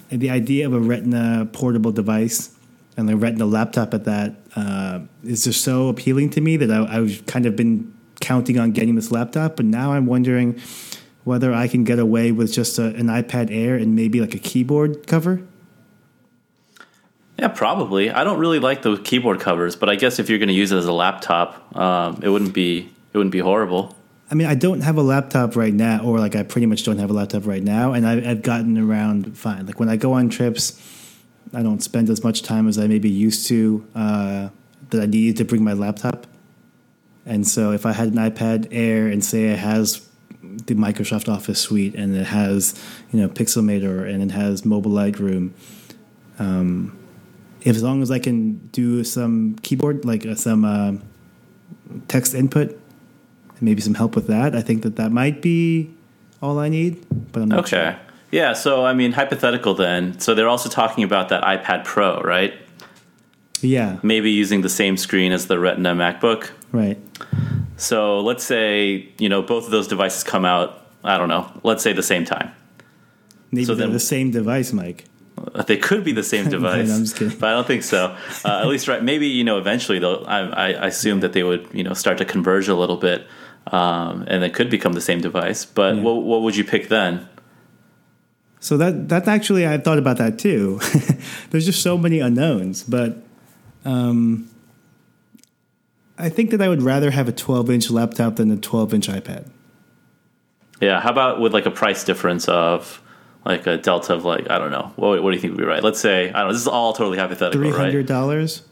the 0.08 0.30
idea 0.30 0.66
of 0.66 0.74
a 0.74 0.80
Retina 0.80 1.46
portable 1.52 1.92
device 1.92 2.56
and 2.96 3.10
the 3.10 3.18
Retina 3.18 3.48
laptop 3.48 3.94
at 3.94 4.06
that 4.06 4.36
uh, 4.56 5.02
is 5.26 5.44
just 5.44 5.62
so 5.62 5.90
appealing 5.90 6.30
to 6.30 6.40
me 6.40 6.56
that 6.56 6.72
I, 6.72 7.00
I've 7.00 7.26
kind 7.26 7.46
of 7.46 7.58
been 7.58 7.94
counting 8.22 8.58
on 8.58 8.72
getting 8.72 8.96
this 8.96 9.12
laptop. 9.12 9.58
But 9.58 9.66
now 9.66 9.92
I'm 9.92 10.06
wondering 10.06 10.58
whether 11.30 11.54
I 11.54 11.68
can 11.68 11.84
get 11.84 12.00
away 12.00 12.32
with 12.32 12.52
just 12.52 12.80
a, 12.80 12.88
an 12.88 13.06
iPad 13.06 13.52
Air 13.52 13.76
and 13.76 13.96
maybe 13.96 14.20
like 14.20 14.34
a 14.34 14.40
keyboard 14.40 15.06
cover. 15.06 15.44
Yeah, 17.38 17.50
probably. 17.50 18.10
I 18.10 18.24
don't 18.24 18.40
really 18.40 18.58
like 18.58 18.82
the 18.82 18.98
keyboard 18.98 19.40
covers, 19.40 19.76
but 19.76 19.90
I 19.90 19.96
guess 19.96 20.18
if 20.18 20.28
you're 20.28 20.40
going 20.40 20.50
to 20.50 20.56
use 20.56 20.72
it 20.72 20.78
as 20.78 20.88
a 20.88 20.92
laptop, 20.92 21.78
um, 21.78 22.20
it 22.24 22.30
wouldn't 22.30 22.54
be 22.54 22.92
it 23.14 23.18
wouldn't 23.18 23.32
be 23.32 23.40
horrible. 23.40 23.96
I 24.32 24.36
mean, 24.36 24.48
I 24.48 24.56
don't 24.56 24.82
have 24.82 24.98
a 24.98 25.04
laptop 25.04 25.56
right 25.56 25.74
now, 25.74 26.04
or 26.04 26.20
like 26.20 26.36
I 26.36 26.42
pretty 26.42 26.66
much 26.66 26.84
don't 26.84 26.98
have 26.98 27.12
a 27.12 27.14
laptop 27.14 27.46
right 27.46 27.64
now, 27.64 27.94
and 27.94 28.08
I, 28.08 28.32
I've 28.32 28.42
gotten 28.42 28.78
around 28.78 29.38
fine. 29.38 29.68
Like 29.68 29.80
when 29.80 29.88
I 29.88 29.98
go 29.98 30.14
on 30.14 30.30
trips, 30.30 30.82
I 31.54 31.62
don't 31.62 31.82
spend 31.82 32.10
as 32.10 32.24
much 32.24 32.42
time 32.42 32.68
as 32.68 32.80
I 32.80 32.88
maybe 32.88 33.10
used 33.10 33.48
to 33.50 33.88
uh, 33.94 34.50
that 34.90 35.02
I 35.02 35.06
needed 35.06 35.38
to 35.38 35.46
bring 35.46 35.64
my 35.64 35.74
laptop. 35.74 36.26
And 37.24 37.48
so, 37.48 37.72
if 37.72 37.86
I 37.86 37.92
had 37.92 38.08
an 38.08 38.16
iPad 38.16 38.68
Air 38.72 39.08
and 39.08 39.24
say 39.24 39.46
it 39.46 39.60
has 39.60 40.09
the 40.66 40.76
Microsoft 40.76 41.28
Office 41.32 41.60
suite 41.62 41.96
and 41.96 42.16
it 42.16 42.28
has 42.28 42.74
you 43.12 43.20
know 43.20 43.28
Pixelmator 43.30 44.08
and 44.08 44.22
it 44.24 44.32
has 44.32 44.66
Mobile 44.66 44.92
Lightroom, 44.92 45.52
um, 46.40 46.98
if 47.62 47.76
as 47.76 47.84
long 47.84 48.02
as 48.02 48.12
I 48.12 48.20
can 48.20 48.58
do 48.72 49.04
some 49.04 49.56
keyboard 49.62 50.06
like 50.06 50.26
uh, 50.26 50.36
some 50.36 50.66
uh, 50.66 50.94
text 52.08 52.34
input 52.34 52.70
and 52.70 53.62
maybe 53.62 53.82
some 53.82 53.96
help 53.96 54.16
with 54.16 54.28
that. 54.28 54.56
I 54.56 54.62
think 54.62 54.84
that 54.84 54.96
that 54.98 55.12
might 55.12 55.42
be 55.42 55.92
all 56.42 56.60
I 56.60 56.70
need, 56.70 57.06
but 57.32 57.42
I'm 57.44 57.50
not 57.50 57.60
Okay. 57.60 57.70
sure. 57.70 58.00
Yeah, 58.32 58.54
so 58.54 58.86
I 58.86 58.94
mean 58.94 59.12
hypothetical 59.14 59.74
then. 59.74 60.20
So 60.20 60.36
they're 60.36 60.48
also 60.48 60.70
talking 60.70 61.04
about 61.04 61.30
that 61.30 61.44
iPad 61.44 61.84
Pro, 61.84 62.22
right? 62.22 62.54
Yeah, 63.62 63.98
Maybe 64.04 64.32
using 64.32 64.62
the 64.62 64.70
same 64.70 64.96
screen 64.96 65.32
as 65.34 65.48
the 65.48 65.60
Retina 65.60 65.94
MacBook. 65.94 66.50
right. 66.72 66.98
So 67.80 68.20
let's 68.20 68.44
say, 68.44 69.08
you 69.18 69.30
know, 69.30 69.42
both 69.42 69.66
of 69.66 69.72
those 69.72 69.88
devices 69.88 70.24
come 70.24 70.44
out, 70.46 70.86
I 71.04 71.18
don't 71.18 71.30
know, 71.30 71.50
let's 71.64 71.82
say 71.82 71.94
the 71.94 72.04
same 72.04 72.26
time. 72.26 72.52
Maybe 73.52 73.66
So 73.66 73.74
they're 73.74 73.88
then- 73.88 73.94
the 73.94 74.00
same 74.00 74.32
device, 74.32 74.74
Mike. 74.74 75.06
Uh, 75.56 75.64
They 75.64 75.78
could 75.78 76.04
be 76.04 76.12
the 76.12 76.24
same 76.24 76.50
device, 76.58 76.92
I'm 76.92 77.04
just 77.06 77.16
kidding. 77.16 77.38
but 77.40 77.48
I 77.50 77.54
don't 77.54 77.66
think 77.66 77.84
so. 77.84 78.16
Uh, 78.44 78.60
at 78.62 78.68
least, 78.68 78.90
right? 78.90 79.02
Maybe 79.02 79.28
you 79.28 79.46
know, 79.46 79.58
eventually, 79.58 79.98
though, 79.98 80.26
I, 80.26 80.40
I 80.84 80.88
assume 80.88 81.22
that 81.22 81.32
they 81.32 81.44
would, 81.44 81.68
you 81.72 81.84
know, 81.86 81.94
start 81.94 82.18
to 82.18 82.26
converge 82.26 82.68
a 82.68 82.76
little 82.76 82.98
bit, 82.98 83.26
um, 83.72 84.26
and 84.28 84.44
it 84.44 84.54
could 84.54 84.70
become 84.70 84.92
the 84.92 85.02
same 85.02 85.22
device. 85.22 85.64
But 85.64 85.96
Yeah. 85.96 86.02
what 86.02 86.24
what 86.24 86.42
would 86.42 86.58
you 86.58 86.66
pick 86.66 86.90
then? 86.90 87.30
So 88.60 88.76
that 88.76 89.08
that 89.08 89.30
actually 89.30 89.66
I 89.66 89.78
thought 89.78 89.98
about 89.98 90.18
that 90.18 90.38
too. 90.40 90.82
There's 91.52 91.66
just 91.66 91.82
so 91.82 91.98
many 91.98 92.20
unknowns, 92.20 92.84
but 92.84 93.24
um, 93.86 94.49
I 96.20 96.30
think 96.30 96.52
that 96.52 96.62
I 96.62 96.68
would 96.70 96.82
rather 96.82 97.12
have 97.12 97.28
a 97.28 97.32
12 97.32 97.70
inch 97.72 97.90
laptop 97.90 98.36
than 98.36 98.52
a 98.52 98.58
12 98.58 98.94
inch 98.94 99.08
iPad. 99.08 99.48
Yeah, 100.82 101.00
how 101.02 101.10
about 101.12 101.40
with 101.42 101.54
like 101.54 101.66
a 101.66 101.72
price 101.72 102.04
difference 102.04 102.48
of 102.48 103.02
like 103.46 103.66
a 103.68 103.78
delta 103.78 104.14
of 104.14 104.26
like 104.26 104.50
I 104.50 104.58
don't 104.60 104.72
know, 104.72 104.92
what, 104.96 105.24
what 105.24 105.32
do 105.32 105.36
you 105.36 105.42
think 105.42 105.52
would 105.54 105.60
be 105.60 105.66
right? 105.66 105.84
Let's 105.84 106.00
say 106.00 106.30
I 106.30 106.40
don't 106.40 106.48
know. 106.48 106.52
This 106.54 106.62
is 106.62 106.68
all 106.68 106.94
totally 106.94 107.18
hypothetical, 107.18 107.60
Three 107.60 107.72
right? 107.72 107.80
hundred 107.86 108.06
dollars. 108.06 108.64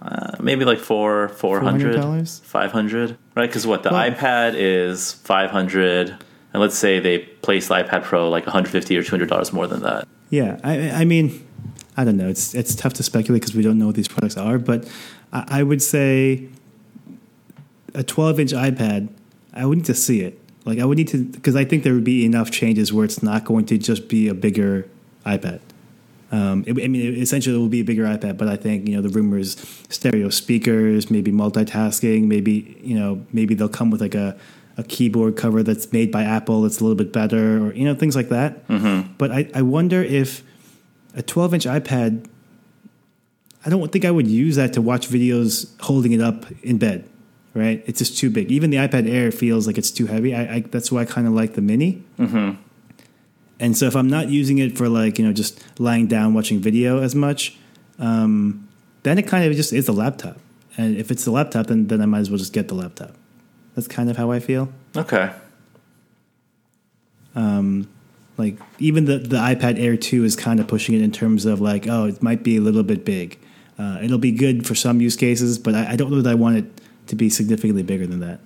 Uh, 0.00 0.36
maybe 0.40 0.64
like 0.64 0.78
four, 0.78 1.28
four 1.28 1.60
hundred, 1.60 1.96
$400? 1.96 2.40
five 2.42 2.72
hundred, 2.72 3.16
right? 3.36 3.46
Because 3.48 3.66
what 3.66 3.82
the 3.84 3.90
Well- 3.90 4.10
iPad 4.10 4.54
is 4.56 5.12
five 5.12 5.50
hundred, 5.50 6.10
and 6.52 6.60
let's 6.60 6.76
say 6.76 6.98
they 7.00 7.18
place 7.18 7.68
the 7.68 7.74
iPad 7.74 8.02
Pro 8.04 8.28
like 8.28 8.46
one 8.46 8.52
hundred 8.52 8.70
fifty 8.70 8.96
or 8.96 9.02
two 9.02 9.10
hundred 9.10 9.28
dollars 9.28 9.52
more 9.52 9.66
than 9.66 9.82
that. 9.82 10.08
Yeah, 10.30 10.58
I, 10.64 10.90
I 10.90 11.04
mean, 11.04 11.46
I 11.96 12.04
don't 12.04 12.16
know. 12.16 12.28
It's 12.28 12.54
it's 12.54 12.74
tough 12.74 12.94
to 12.94 13.02
speculate 13.04 13.42
because 13.42 13.54
we 13.54 13.62
don't 13.62 13.78
know 13.78 13.86
what 13.86 13.94
these 13.94 14.08
products 14.08 14.36
are. 14.36 14.58
But 14.58 14.88
I, 15.32 15.44
I 15.60 15.62
would 15.62 15.82
say 15.82 16.48
a 17.94 18.02
12 18.02 18.40
inch 18.40 18.52
iPad. 18.52 19.08
I 19.52 19.66
would 19.66 19.78
need 19.78 19.84
to 19.86 19.94
see 19.94 20.22
it. 20.22 20.38
Like 20.64 20.78
I 20.78 20.84
would 20.84 20.98
need 20.98 21.08
to 21.08 21.24
because 21.24 21.56
I 21.56 21.64
think 21.64 21.82
there 21.82 21.94
would 21.94 22.04
be 22.04 22.24
enough 22.24 22.50
changes 22.50 22.92
where 22.92 23.04
it's 23.04 23.22
not 23.22 23.44
going 23.44 23.66
to 23.66 23.78
just 23.78 24.08
be 24.08 24.28
a 24.28 24.34
bigger 24.34 24.88
iPad. 25.26 25.60
Um, 26.30 26.64
it, 26.66 26.72
I 26.82 26.88
mean, 26.88 27.14
essentially, 27.20 27.54
it 27.54 27.58
will 27.58 27.68
be 27.68 27.80
a 27.80 27.84
bigger 27.84 28.04
iPad, 28.04 28.38
but 28.38 28.48
I 28.48 28.56
think 28.56 28.88
you 28.88 28.96
know 28.96 29.02
the 29.02 29.10
rumors, 29.10 29.56
stereo 29.90 30.30
speakers, 30.30 31.10
maybe 31.10 31.30
multitasking, 31.30 32.24
maybe 32.24 32.78
you 32.82 32.98
know 32.98 33.24
maybe 33.32 33.54
they'll 33.54 33.68
come 33.68 33.90
with 33.90 34.00
like 34.00 34.14
a, 34.14 34.38
a 34.78 34.82
keyboard 34.84 35.36
cover 35.36 35.62
that's 35.62 35.92
made 35.92 36.10
by 36.10 36.22
Apple 36.22 36.62
that's 36.62 36.80
a 36.80 36.84
little 36.84 36.96
bit 36.96 37.12
better, 37.12 37.66
or 37.66 37.74
you 37.74 37.84
know 37.84 37.94
things 37.94 38.16
like 38.16 38.30
that. 38.30 38.66
Mm-hmm. 38.68 39.12
But 39.18 39.30
I, 39.30 39.50
I 39.54 39.62
wonder 39.62 40.02
if 40.02 40.42
a 41.14 41.22
12 41.22 41.54
inch 41.54 41.66
iPad, 41.66 42.24
I 43.66 43.68
don't 43.68 43.92
think 43.92 44.04
I 44.04 44.10
would 44.10 44.26
use 44.26 44.56
that 44.56 44.72
to 44.72 44.80
watch 44.80 45.08
videos 45.08 45.70
holding 45.82 46.12
it 46.12 46.20
up 46.20 46.46
in 46.62 46.78
bed. 46.78 47.08
Right, 47.54 47.82
it's 47.86 47.98
just 47.98 48.16
too 48.16 48.30
big. 48.30 48.50
Even 48.50 48.70
the 48.70 48.78
iPad 48.78 49.06
Air 49.06 49.30
feels 49.30 49.66
like 49.66 49.76
it's 49.76 49.90
too 49.90 50.06
heavy. 50.06 50.34
I, 50.34 50.54
I 50.54 50.60
that's 50.60 50.90
why 50.90 51.02
I 51.02 51.04
kind 51.04 51.26
of 51.26 51.34
like 51.34 51.54
the 51.54 51.60
Mini. 51.60 52.02
And 53.60 53.76
so 53.76 53.86
if 53.86 53.94
I'm 53.94 54.08
not 54.08 54.28
using 54.28 54.58
it 54.58 54.76
for 54.76 54.88
like, 54.88 55.18
you 55.18 55.26
know, 55.26 55.32
just 55.32 55.62
lying 55.78 56.06
down 56.06 56.34
watching 56.34 56.60
video 56.60 57.00
as 57.00 57.14
much, 57.14 57.56
um, 57.98 58.68
then 59.02 59.18
it 59.18 59.26
kind 59.28 59.44
of 59.48 59.54
just 59.54 59.72
is 59.72 59.86
a 59.86 59.92
laptop. 59.92 60.38
And 60.76 60.96
if 60.96 61.10
it's 61.10 61.26
a 61.26 61.30
laptop, 61.30 61.66
then, 61.66 61.86
then 61.88 62.00
I 62.00 62.06
might 62.06 62.20
as 62.20 62.30
well 62.30 62.38
just 62.38 62.52
get 62.52 62.68
the 62.68 62.74
laptop. 62.74 63.14
That's 63.74 63.86
kind 63.86 64.10
of 64.10 64.16
how 64.16 64.30
I 64.30 64.40
feel. 64.40 64.72
Okay. 64.96 65.30
Like 68.36 68.56
even 68.78 69.04
the, 69.04 69.18
the 69.18 69.36
iPad 69.36 69.78
Air 69.78 69.96
2 69.96 70.24
is 70.24 70.34
kind 70.34 70.58
of 70.58 70.66
pushing 70.66 70.94
it 70.94 71.02
in 71.02 71.12
terms 71.12 71.44
of 71.44 71.60
like, 71.60 71.86
oh, 71.86 72.06
it 72.06 72.22
might 72.22 72.42
be 72.42 72.56
a 72.56 72.60
little 72.60 72.82
bit 72.82 73.04
big. 73.04 73.38
Uh, 73.78 73.98
it'll 74.02 74.18
be 74.18 74.32
good 74.32 74.66
for 74.66 74.74
some 74.74 75.00
use 75.00 75.16
cases, 75.16 75.58
but 75.58 75.74
I, 75.74 75.92
I 75.92 75.96
don't 75.96 76.10
know 76.10 76.20
that 76.20 76.30
I 76.30 76.34
want 76.34 76.56
it 76.56 76.80
to 77.06 77.16
be 77.16 77.28
significantly 77.30 77.82
bigger 77.82 78.06
than 78.06 78.20
that. 78.20 78.40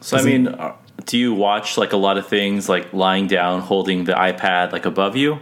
So 0.00 0.16
I 0.16 0.20
Is 0.20 0.26
it- 0.26 0.28
mean, 0.30 0.48
uh, 0.48 0.72
do 1.04 1.18
you 1.18 1.34
watch 1.34 1.76
like 1.76 1.92
a 1.92 1.96
lot 1.96 2.16
of 2.18 2.26
things 2.26 2.68
like 2.68 2.92
lying 2.92 3.26
down, 3.26 3.60
holding 3.60 4.04
the 4.04 4.12
iPad 4.12 4.72
like 4.72 4.86
above 4.86 5.16
you? 5.16 5.38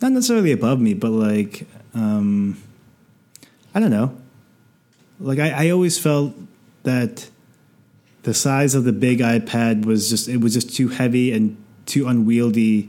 Not 0.00 0.12
necessarily 0.12 0.52
above 0.52 0.80
me, 0.80 0.94
but 0.94 1.10
like, 1.10 1.66
um, 1.94 2.56
I 3.74 3.80
don't 3.80 3.90
know. 3.90 4.16
Like 5.20 5.38
I, 5.38 5.66
I 5.66 5.70
always 5.70 5.98
felt 5.98 6.34
that 6.84 7.28
the 8.22 8.34
size 8.34 8.74
of 8.74 8.84
the 8.84 8.92
big 8.92 9.18
iPad 9.20 9.84
was 9.84 10.08
just 10.10 10.28
it 10.28 10.40
was 10.40 10.54
just 10.54 10.74
too 10.74 10.88
heavy 10.88 11.32
and 11.32 11.56
too 11.86 12.06
unwieldy 12.06 12.88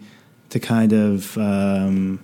to 0.50 0.60
kind 0.60 0.94
of 0.94 1.38
um, 1.38 2.20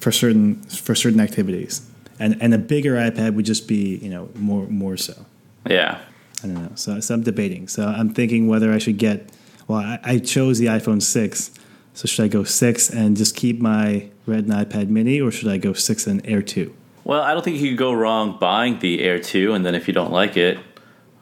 for 0.00 0.10
certain 0.12 0.56
for 0.62 0.94
certain 0.94 1.20
activities. 1.20 1.88
And 2.18 2.36
and 2.42 2.52
a 2.52 2.58
bigger 2.58 2.94
iPad 2.96 3.34
would 3.34 3.44
just 3.46 3.68
be 3.68 3.96
you 3.96 4.10
know 4.10 4.28
more 4.34 4.66
more 4.66 4.96
so. 4.96 5.24
Yeah. 5.66 5.98
I 6.42 6.46
don't 6.46 6.54
know. 6.62 6.72
So, 6.74 7.00
so 7.00 7.14
I'm 7.14 7.22
debating. 7.22 7.68
So 7.68 7.86
I'm 7.86 8.10
thinking 8.14 8.48
whether 8.48 8.72
I 8.72 8.78
should 8.78 8.98
get. 8.98 9.30
Well, 9.66 9.80
I, 9.80 9.98
I 10.02 10.18
chose 10.18 10.58
the 10.58 10.66
iPhone 10.66 11.02
six. 11.02 11.50
So 11.94 12.06
should 12.06 12.24
I 12.24 12.28
go 12.28 12.44
six 12.44 12.88
and 12.90 13.16
just 13.16 13.34
keep 13.34 13.60
my 13.60 14.08
Retina 14.26 14.64
iPad 14.64 14.88
Mini, 14.88 15.20
or 15.20 15.30
should 15.32 15.48
I 15.48 15.58
go 15.58 15.72
six 15.72 16.06
and 16.06 16.24
Air 16.26 16.42
two? 16.42 16.74
Well, 17.04 17.22
I 17.22 17.32
don't 17.32 17.42
think 17.42 17.58
you 17.60 17.70
could 17.70 17.78
go 17.78 17.92
wrong 17.92 18.38
buying 18.38 18.78
the 18.80 19.00
Air 19.02 19.18
2, 19.18 19.54
and 19.54 19.64
then 19.64 19.74
if 19.74 19.88
you 19.88 19.94
don't 19.94 20.12
like 20.12 20.36
it, 20.36 20.58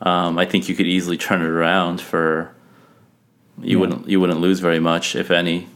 um, 0.02 0.36
I 0.36 0.44
think 0.44 0.68
you 0.68 0.74
could 0.74 0.86
easily 0.86 1.16
turn 1.16 1.40
it 1.40 1.46
around 1.46 2.00
for. 2.00 2.52
You 3.62 3.76
Yeah. 3.76 3.80
wouldn't 3.80 4.08
you 4.08 4.20
wouldn't 4.20 4.40
lose 4.40 4.58
very 4.60 4.80
much, 4.80 5.14
if 5.16 5.30
any. 5.30 5.68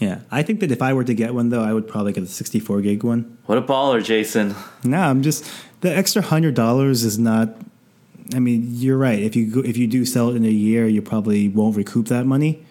Yeah, 0.00 0.20
I 0.30 0.42
think 0.42 0.60
that 0.60 0.70
if 0.70 0.80
I 0.80 0.92
were 0.92 1.04
to 1.04 1.14
get 1.14 1.34
one 1.34 1.48
though, 1.48 1.62
I 1.62 1.72
would 1.72 1.88
probably 1.88 2.12
get 2.12 2.22
a 2.22 2.26
64 2.26 2.82
gig 2.82 3.02
one. 3.02 3.36
What 3.46 3.58
a 3.58 3.62
baller, 3.62 4.02
Jason. 4.02 4.54
No, 4.84 5.00
I'm 5.00 5.22
just 5.22 5.50
the 5.80 5.94
extra 5.94 6.22
hundred 6.22 6.54
dollars 6.54 7.04
is 7.04 7.18
not. 7.18 7.56
I 8.34 8.38
mean, 8.40 8.66
you're 8.74 8.98
right. 8.98 9.18
If 9.18 9.34
you 9.34 9.46
go, 9.50 9.60
if 9.60 9.76
you 9.76 9.86
do 9.86 10.04
sell 10.04 10.30
it 10.30 10.36
in 10.36 10.44
a 10.44 10.50
year, 10.50 10.86
you 10.86 11.02
probably 11.02 11.48
won't 11.48 11.76
recoup 11.76 12.06
that 12.08 12.26
money. 12.26 12.64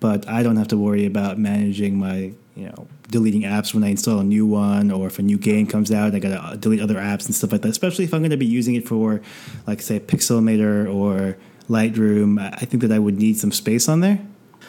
But 0.00 0.28
I 0.28 0.42
don't 0.42 0.56
have 0.56 0.68
to 0.68 0.76
worry 0.76 1.04
about 1.04 1.38
managing 1.38 1.98
my, 1.98 2.32
you 2.54 2.66
know, 2.66 2.86
deleting 3.10 3.42
apps 3.42 3.74
when 3.74 3.82
I 3.82 3.88
install 3.88 4.20
a 4.20 4.24
new 4.24 4.46
one, 4.46 4.92
or 4.92 5.08
if 5.08 5.18
a 5.18 5.22
new 5.22 5.36
game 5.36 5.66
comes 5.66 5.90
out, 5.90 6.14
I 6.14 6.20
gotta 6.20 6.40
uh, 6.40 6.54
delete 6.54 6.80
other 6.80 6.94
apps 6.94 7.26
and 7.26 7.34
stuff 7.34 7.50
like 7.50 7.62
that. 7.62 7.68
Especially 7.68 8.04
if 8.04 8.14
I'm 8.14 8.20
going 8.20 8.30
to 8.30 8.36
be 8.36 8.46
using 8.46 8.76
it 8.76 8.86
for, 8.86 9.20
like, 9.66 9.82
say, 9.82 9.98
Pixelmator 9.98 10.92
or 10.94 11.36
Lightroom. 11.68 12.40
I 12.40 12.50
I 12.54 12.64
think 12.64 12.82
that 12.82 12.92
I 12.92 13.00
would 13.00 13.18
need 13.18 13.36
some 13.36 13.50
space 13.50 13.88
on 13.88 14.00
there, 14.00 14.20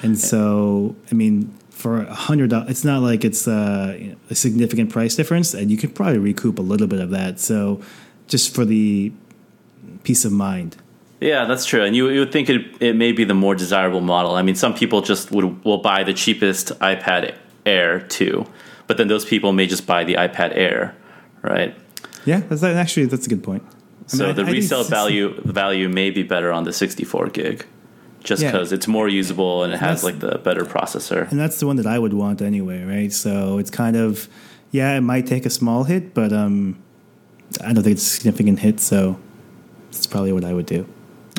and 0.02 0.18
so 0.18 0.96
I 1.12 1.14
mean, 1.14 1.54
for 1.80 2.02
a 2.02 2.14
hundred 2.14 2.50
dollars, 2.50 2.70
it's 2.70 2.84
not 2.84 3.02
like 3.02 3.24
it's 3.24 3.48
uh, 3.48 3.96
you 3.98 4.10
know, 4.10 4.16
a 4.30 4.36
significant 4.36 4.90
price 4.90 5.16
difference, 5.16 5.54
and 5.54 5.72
you 5.72 5.78
could 5.78 5.96
probably 5.96 6.18
recoup 6.18 6.60
a 6.60 6.62
little 6.62 6.88
bit 6.88 7.00
of 7.00 7.10
that. 7.12 7.40
So, 7.40 7.82
just 8.28 8.54
for 8.54 8.66
the 8.66 9.14
peace 10.04 10.26
of 10.26 10.32
mind. 10.34 10.76
Yeah, 11.22 11.46
that's 11.46 11.66
true. 11.66 11.84
And 11.84 11.96
you, 11.96 12.10
you 12.10 12.20
would 12.22 12.32
think 12.32 12.50
it, 12.50 12.62
it 12.82 12.96
may 12.96 13.12
be 13.12 13.24
the 13.24 13.34
more 13.34 13.56
desirable 13.56 14.02
model. 14.02 14.36
I 14.36 14.42
mean, 14.42 14.56
some 14.56 14.74
people 14.74 15.02
just 15.02 15.32
would 15.32 15.64
will 15.64 15.80
buy 15.80 16.04
the 16.04 16.14
cheapest 16.14 16.70
iPad 16.80 17.36
Air 17.66 18.02
2, 18.02 18.46
but 18.88 18.98
then 18.98 19.08
those 19.08 19.26
people 19.26 19.52
may 19.54 19.66
just 19.66 19.86
buy 19.86 20.04
the 20.04 20.16
iPad 20.16 20.52
Air, 20.56 20.96
right? 21.42 21.76
Yeah, 22.26 22.42
that's 22.42 22.64
actually 22.64 23.06
that's 23.06 23.26
a 23.26 23.30
good 23.30 23.44
point. 23.44 23.64
I 23.66 24.18
So 24.18 24.28
mean, 24.28 24.36
the 24.36 24.42
I 24.42 24.46
think 24.46 24.56
resale 24.56 24.84
value 24.84 25.42
value 25.42 25.88
may 25.88 26.10
be 26.10 26.24
better 26.24 26.52
on 26.52 26.64
the 26.66 26.74
64 26.74 27.28
gig, 27.28 27.66
just 28.24 28.42
Yeah. 28.42 28.52
because 28.52 28.72
it's 28.72 28.88
more 28.88 29.08
usable 29.08 29.64
and 29.64 29.74
it 29.74 29.80
has 29.80 30.02
That's- 30.02 30.04
like 30.04 30.20
the 30.20 30.38
better 30.40 30.66
processor. 30.66 31.30
and 31.32 31.40
that's 31.40 31.60
the 31.60 31.68
one 31.68 31.76
that 31.78 31.86
I 31.88 31.98
would 32.00 32.14
want 32.14 32.42
anyway, 32.42 32.84
right? 32.84 33.12
So 33.14 33.58
it's 33.60 33.70
kind 33.72 33.96
of, 33.96 34.28
yeah, 34.72 34.96
it 34.98 35.02
might 35.02 35.26
take 35.28 35.46
a 35.46 35.50
small 35.50 35.84
hit, 35.86 36.14
but 36.14 36.32
um, 36.34 36.78
I 37.64 37.74
don't 37.74 37.84
think 37.84 37.94
it's 37.94 38.04
a 38.04 38.10
significant 38.18 38.60
hit. 38.60 38.80
So 38.80 39.18
it's 39.90 40.06
probably 40.08 40.34
what 40.34 40.44
I 40.44 40.54
would 40.54 40.66
do. 40.66 40.86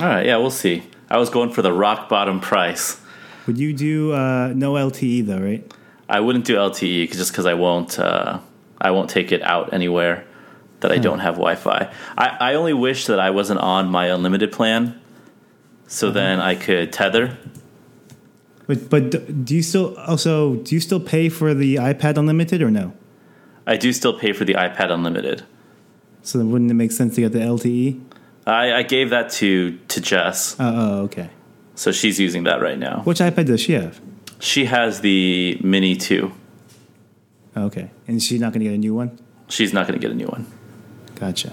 All 0.01 0.07
right, 0.07 0.25
yeah, 0.27 0.37
we'll 0.37 0.51
see. 0.51 0.83
I 1.11 1.19
was 1.19 1.29
going 1.31 1.51
for 1.51 1.63
the 1.63 1.73
rock 1.73 2.09
bottom 2.09 2.41
price. 2.41 2.99
Would 3.47 3.59
you 3.59 3.73
do 3.73 4.13
uh, 4.13 4.53
no 4.55 4.75
LTE 4.75 5.27
though, 5.27 5.39
right? 5.39 5.71
I 6.09 6.21
wouldn't 6.21 6.45
do 6.45 6.57
LTE 6.57 7.13
just 7.13 7.31
because 7.33 7.47
I 7.47 7.55
won't. 7.55 7.99
Uh, 7.99 8.39
I 8.81 8.91
won't 8.93 9.11
take 9.11 9.31
it 9.33 9.43
out 9.43 9.73
anywhere 9.73 10.25
that 10.81 10.91
I 10.91 10.97
don't 10.99 11.19
have 11.19 11.35
Wi-Fi. 11.35 11.91
I, 12.17 12.29
I 12.41 12.55
only 12.55 12.73
wish 12.73 13.07
that 13.07 13.21
I 13.21 13.29
wasn't 13.31 13.61
on 13.61 13.89
my 13.91 14.07
unlimited 14.07 14.51
plan, 14.53 14.99
so 15.91 16.07
mm-hmm. 16.07 16.15
then 16.15 16.41
I 16.41 16.55
could 16.55 16.93
tether. 16.93 17.37
But 18.67 18.89
but 18.89 19.45
do 19.45 19.55
you 19.55 19.63
still 19.63 19.99
also 19.99 20.55
do 20.57 20.75
you 20.75 20.81
still 20.81 21.01
pay 21.01 21.29
for 21.29 21.53
the 21.53 21.77
iPad 21.77 22.17
Unlimited 22.17 22.63
or 22.63 22.71
no? 22.71 22.95
I 23.67 23.77
do 23.77 23.93
still 23.93 24.19
pay 24.19 24.33
for 24.33 24.45
the 24.45 24.55
iPad 24.55 24.91
Unlimited. 24.91 25.43
So 26.23 26.39
then 26.39 26.51
wouldn't 26.53 26.71
it 26.71 26.75
make 26.75 26.93
sense 26.93 27.17
to 27.17 27.23
get 27.23 27.33
the 27.33 27.41
LTE? 27.41 28.01
I, 28.47 28.73
I 28.75 28.83
gave 28.85 29.11
that 29.11 29.31
to 29.33 29.77
to 29.89 30.01
Jess, 30.01 30.57
Oh, 30.59 30.75
oh, 30.75 31.03
okay. 31.05 31.31
so 31.75 31.93
she's 31.93 32.19
using 32.19 32.45
that 32.45 32.63
right 32.63 32.79
now. 32.79 33.03
Which 33.03 33.19
iPad 33.19 33.47
does 33.47 33.61
she 33.61 33.73
have? 33.73 34.01
She 34.39 34.65
has 34.67 35.01
the 35.01 35.59
Mini 35.63 35.97
2. 35.97 36.33
Oh, 37.57 37.65
okay, 37.65 37.91
and 38.09 38.23
she's 38.23 38.41
not 38.41 38.53
going 38.53 38.61
to 38.61 38.67
get 38.71 38.75
a 38.75 38.79
new 38.79 38.95
one. 38.95 39.19
She's 39.49 39.73
not 39.73 39.87
going 39.87 39.99
to 40.01 40.03
get 40.05 40.13
a 40.13 40.17
new 40.17 40.27
one. 40.27 40.47
Gotcha. 41.17 41.53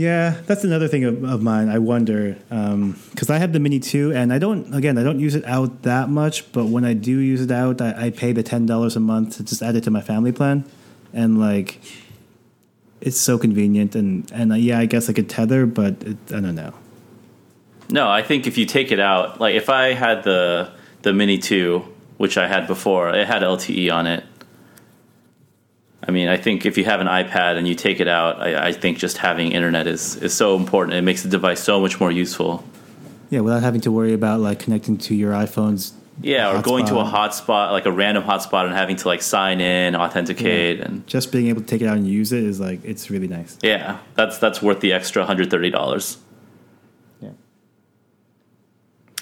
Yeah, 0.00 0.40
that's 0.46 0.64
another 0.64 0.88
thing 0.88 1.04
of, 1.04 1.22
of 1.24 1.42
mine. 1.42 1.68
I 1.68 1.78
wonder 1.78 2.38
because 2.48 3.28
I 3.28 3.36
have 3.36 3.52
the 3.52 3.60
Mini 3.60 3.80
Two, 3.80 4.14
and 4.14 4.32
I 4.32 4.38
don't. 4.38 4.74
Again, 4.74 4.96
I 4.96 5.02
don't 5.02 5.20
use 5.20 5.34
it 5.34 5.44
out 5.44 5.82
that 5.82 6.08
much, 6.08 6.50
but 6.52 6.68
when 6.68 6.86
I 6.86 6.94
do 6.94 7.18
use 7.18 7.42
it 7.42 7.50
out, 7.50 7.82
I, 7.82 8.06
I 8.06 8.10
pay 8.10 8.32
the 8.32 8.42
ten 8.42 8.64
dollars 8.64 8.96
a 8.96 9.00
month 9.00 9.36
to 9.36 9.44
just 9.44 9.60
add 9.60 9.76
it 9.76 9.84
to 9.84 9.90
my 9.90 10.00
family 10.00 10.32
plan, 10.32 10.64
and 11.12 11.38
like, 11.38 11.80
it's 13.02 13.20
so 13.20 13.36
convenient. 13.36 13.94
And 13.94 14.30
and 14.32 14.52
uh, 14.52 14.54
yeah, 14.54 14.78
I 14.78 14.86
guess 14.86 15.10
I 15.10 15.12
could 15.12 15.28
tether, 15.28 15.66
but 15.66 16.02
it, 16.02 16.16
I 16.28 16.40
don't 16.40 16.54
know. 16.54 16.72
No, 17.90 18.08
I 18.08 18.22
think 18.22 18.46
if 18.46 18.56
you 18.56 18.64
take 18.64 18.92
it 18.92 19.00
out, 19.00 19.38
like 19.38 19.54
if 19.54 19.68
I 19.68 19.92
had 19.92 20.22
the 20.24 20.72
the 21.02 21.12
Mini 21.12 21.36
2, 21.36 21.84
which 22.16 22.38
I 22.38 22.48
had 22.48 22.66
before, 22.66 23.10
it 23.10 23.26
had 23.26 23.42
LTE 23.42 23.92
on 23.92 24.06
it. 24.06 24.24
I 26.06 26.10
mean, 26.12 26.28
I 26.28 26.36
think 26.38 26.64
if 26.64 26.78
you 26.78 26.84
have 26.84 27.00
an 27.00 27.06
iPad 27.06 27.56
and 27.58 27.68
you 27.68 27.74
take 27.74 28.00
it 28.00 28.08
out, 28.08 28.40
I, 28.40 28.68
I 28.68 28.72
think 28.72 28.98
just 28.98 29.18
having 29.18 29.52
internet 29.52 29.86
is, 29.86 30.16
is 30.16 30.32
so 30.34 30.56
important. 30.56 30.96
It 30.96 31.02
makes 31.02 31.22
the 31.22 31.28
device 31.28 31.60
so 31.62 31.78
much 31.80 32.00
more 32.00 32.10
useful. 32.10 32.64
Yeah, 33.28 33.40
without 33.40 33.62
having 33.62 33.82
to 33.82 33.92
worry 33.92 34.12
about 34.14 34.40
like 34.40 34.58
connecting 34.60 34.96
to 34.98 35.14
your 35.14 35.32
iPhone's. 35.32 35.92
Yeah, 36.22 36.54
or 36.54 36.60
going 36.62 36.84
to 36.86 36.98
a 36.98 37.04
Hotspot. 37.04 37.70
like 37.72 37.86
a 37.86 37.92
random 37.92 38.24
hotspot, 38.24 38.66
and 38.66 38.74
having 38.74 38.96
to 38.96 39.08
like 39.08 39.22
sign 39.22 39.60
in, 39.62 39.96
authenticate, 39.96 40.80
and 40.80 41.06
Just 41.06 41.32
being 41.32 41.46
able 41.46 41.62
to 41.62 41.66
take 41.66 41.80
it 41.80 41.86
out 41.86 41.96
and 41.96 42.06
use 42.06 42.32
it 42.32 42.44
is 42.44 42.60
like 42.60 42.84
it's 42.84 43.08
really 43.08 43.28
nice. 43.28 43.56
yeah, 43.62 44.00
that's 44.16 44.36
that's 44.36 44.60
worth 44.60 44.80
the 44.80 44.92
extra 44.92 45.24
hundred 45.24 45.50
thirty 45.50 45.70
dollars. 45.70 46.18
Yeah. 47.22 47.30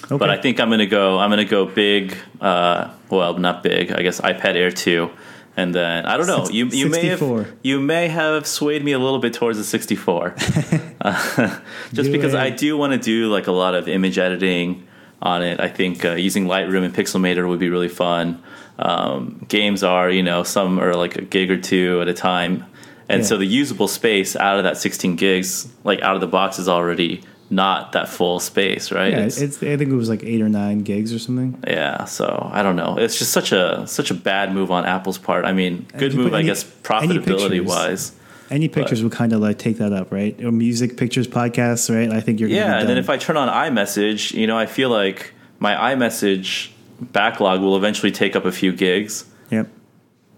Okay. 0.05 0.17
But 0.17 0.29
I 0.29 0.37
think 0.41 0.59
I'm 0.59 0.69
gonna 0.69 0.87
go. 0.87 1.19
I'm 1.19 1.29
gonna 1.29 1.45
go 1.45 1.65
big. 1.65 2.17
Uh, 2.41 2.89
well, 3.09 3.37
not 3.37 3.63
big. 3.63 3.91
I 3.93 4.01
guess 4.01 4.19
iPad 4.19 4.55
Air 4.55 4.71
two, 4.71 5.09
and 5.57 5.73
then 5.75 6.05
I 6.05 6.17
don't 6.17 6.27
know. 6.27 6.47
You 6.49 6.67
you 6.67 6.89
may 6.89 7.05
have 7.07 7.47
you 7.63 7.79
may 7.79 8.07
have 8.07 8.45
swayed 8.47 8.83
me 8.83 8.91
a 8.93 8.99
little 8.99 9.19
bit 9.19 9.33
towards 9.33 9.57
the 9.57 9.63
64, 9.63 10.35
uh, 11.01 11.59
just 11.93 12.09
Do 12.09 12.11
because 12.11 12.33
I 12.35 12.49
do 12.49 12.77
want 12.77 12.93
to 12.93 12.99
do 12.99 13.29
like 13.31 13.47
a 13.47 13.51
lot 13.51 13.75
of 13.75 13.87
image 13.87 14.17
editing 14.17 14.87
on 15.21 15.41
it. 15.43 15.59
I 15.59 15.67
think 15.67 16.05
uh, 16.05 16.11
using 16.11 16.45
Lightroom 16.45 16.83
and 16.85 16.93
Pixelmator 16.93 17.47
would 17.47 17.59
be 17.59 17.69
really 17.69 17.89
fun. 17.89 18.41
Um, 18.77 19.45
games 19.49 19.83
are 19.83 20.09
you 20.09 20.23
know 20.23 20.43
some 20.43 20.79
are 20.79 20.93
like 20.95 21.17
a 21.17 21.21
gig 21.21 21.51
or 21.51 21.59
two 21.59 21.99
at 22.01 22.07
a 22.07 22.13
time, 22.13 22.65
and 23.09 23.21
Yeah. 23.21 23.27
so 23.27 23.37
the 23.37 23.45
usable 23.45 23.87
space 23.89 24.35
out 24.37 24.57
of 24.57 24.63
that 24.63 24.77
16 24.77 25.15
gigs, 25.17 25.67
like 25.83 26.01
out 26.01 26.15
of 26.15 26.21
the 26.21 26.27
box, 26.27 26.59
is 26.59 26.69
already 26.69 27.21
not 27.51 27.93
that 27.93 28.07
full 28.07 28.39
space, 28.39 28.91
right? 28.91 29.11
Yeah, 29.11 29.17
It's- 29.19 29.41
it's, 29.41 29.57
I 29.63 29.75
think 29.77 29.89
it 29.91 29.95
was 29.95 30.09
like 30.09 30.23
eight 30.23 30.41
or 30.41 30.49
nine 30.49 30.79
gigs 30.79 31.13
or 31.13 31.19
something. 31.19 31.57
yeah, 31.67 32.05
so 32.05 32.49
I 32.53 32.61
don't 32.61 32.75
know. 32.75 32.95
It's 32.99 33.17
just 33.17 33.31
such 33.31 33.51
a 33.51 33.83
such 33.87 34.11
a 34.11 34.13
bad 34.13 34.53
move 34.53 34.69
on 34.71 34.85
Apple's 34.85 35.17
part. 35.17 35.45
I 35.45 35.53
mean, 35.53 35.85
good 35.97 36.13
move, 36.13 36.31
put 36.31 36.37
I 36.37 36.43
guess, 36.43 36.63
any 36.63 36.73
profitability 37.17 37.49
pictures- 37.49 37.65
wise. 37.65 38.11
Any 38.51 38.67
pictures 38.67 39.03
would 39.03 39.11
kind 39.11 39.31
of 39.33 39.41
like 39.41 39.59
take 39.59 39.77
that 39.77 39.93
up, 39.93 40.11
right? 40.11 40.35
Or 40.43 40.51
music, 40.51 40.97
pictures, 40.97 41.27
podcasts, 41.27 41.93
right? 41.95 42.11
I 42.11 42.19
think 42.19 42.39
you're 42.39 42.49
gonna 42.49 42.61
Yeah, 42.61 42.79
and 42.79 42.89
then 42.89 42.97
if 42.97 43.07
I 43.09 43.17
turn 43.17 43.37
on 43.37 43.47
iMessage, 43.47 44.33
you 44.33 44.47
know, 44.47 44.57
I 44.57 44.65
feel 44.65 44.89
like 44.89 45.33
my 45.59 45.75
iMessage 45.93 46.69
backlog 46.99 47.61
will 47.61 47.77
eventually 47.77 48.11
take 48.11 48.35
up 48.35 48.45
a 48.45 48.51
few 48.51 48.71
gigs. 48.73 49.25
yep. 49.51 49.67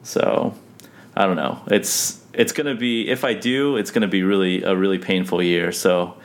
So 0.03 0.53
I 1.15 1.25
don't 1.25 1.35
know. 1.37 1.59
It's 1.67 2.19
it's 2.33 2.51
gonna 2.53 2.75
be 2.75 3.07
if 3.09 3.23
I 3.23 3.33
do, 3.33 3.77
it's 3.77 3.91
gonna 3.91 4.07
be 4.07 4.23
really 4.23 4.63
a 4.63 4.75
really 4.75 4.97
painful 4.97 5.41
year. 5.41 5.71
So 5.71 6.15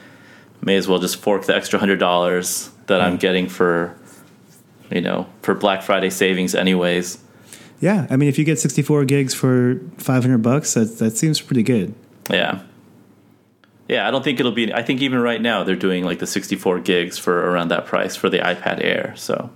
may 0.63 0.77
as 0.77 0.89
well 0.89 0.99
just 0.99 1.17
fork 1.17 1.45
the 1.47 1.55
extra 1.57 1.79
hundred 1.79 1.99
dollars 1.99 2.71
that 2.87 3.01
I'm 3.01 3.17
Mm. 3.17 3.21
getting 3.21 3.49
for 3.49 3.97
you 4.91 5.01
know 5.01 5.27
for 5.43 5.55
Black 5.55 5.83
Friday 5.83 6.11
savings, 6.11 6.55
anyways. 6.55 7.19
Yeah, 7.81 8.07
I 8.09 8.17
mean, 8.17 8.29
if 8.31 8.39
you 8.39 8.45
get 8.45 8.59
64 8.59 9.05
gigs 9.05 9.35
for 9.35 9.79
500 9.99 10.39
bucks, 10.39 10.75
that 10.75 10.99
that 10.99 11.17
seems 11.19 11.41
pretty 11.41 11.63
good. 11.63 11.95
Yeah. 12.31 12.61
Yeah, 13.89 14.09
I 14.09 14.11
don't 14.11 14.25
think 14.25 14.41
it'll 14.41 14.51
be. 14.53 14.73
I 14.73 14.83
think 14.83 15.01
even 15.03 15.21
right 15.21 15.41
now 15.41 15.63
they're 15.63 15.77
doing 15.77 16.03
like 16.05 16.19
the 16.19 16.27
64 16.27 16.81
gigs 16.81 17.19
for 17.19 17.39
around 17.51 17.69
that 17.69 17.87
price 17.87 18.17
for 18.17 18.29
the 18.31 18.39
iPad 18.39 18.83
Air. 18.83 19.13
So, 19.17 19.51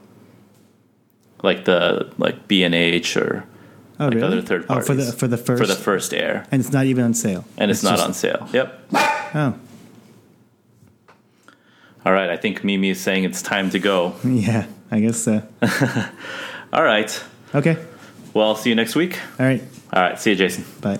like 1.43 1.65
the 1.65 2.13
like 2.19 2.47
B 2.47 2.63
and 2.63 2.75
H 2.75 3.17
or 3.17 3.45
Oh, 3.99 4.05
like 4.07 4.15
really? 4.15 4.27
other 4.27 4.43
third 4.43 4.67
oh, 4.69 4.81
for 4.81 4.95
the 4.95 5.13
for 5.13 5.27
the 5.27 5.37
first 5.37 5.61
for 5.61 5.67
the 5.67 5.75
first 5.75 6.15
Air, 6.15 6.47
and 6.53 6.61
it's 6.61 6.73
not 6.73 6.87
even 6.87 7.05
on 7.05 7.13
sale. 7.15 7.45
and 7.59 7.71
it's, 7.71 7.83
not 7.83 7.97
just- 7.97 8.05
on 8.05 8.15
sale. 8.15 8.49
Yep. 8.53 8.81
Oh, 9.35 9.55
All 12.05 12.13
right, 12.13 12.31
I 12.31 12.37
think 12.37 12.65
Mimi 12.65 12.91
is 12.91 13.01
saying 13.01 13.25
it's 13.25 13.43
time 13.43 13.71
to 13.71 13.79
go. 13.79 14.15
yeah, 14.25 14.67
I 14.91 15.01
guess 15.01 15.19
so. 15.19 15.43
All 16.73 16.83
right. 16.83 17.23
Okay, 17.55 17.77
Well, 18.33 18.49
I'll 18.49 18.57
see 18.57 18.71
you 18.71 18.77
next 18.77 18.95
week. 18.95 19.19
all 19.39 19.47
right, 19.47 19.63
All 19.93 20.03
right. 20.03 20.19
See 20.21 20.31
you, 20.31 20.37
Jason. 20.37 20.65
bye. 20.81 20.99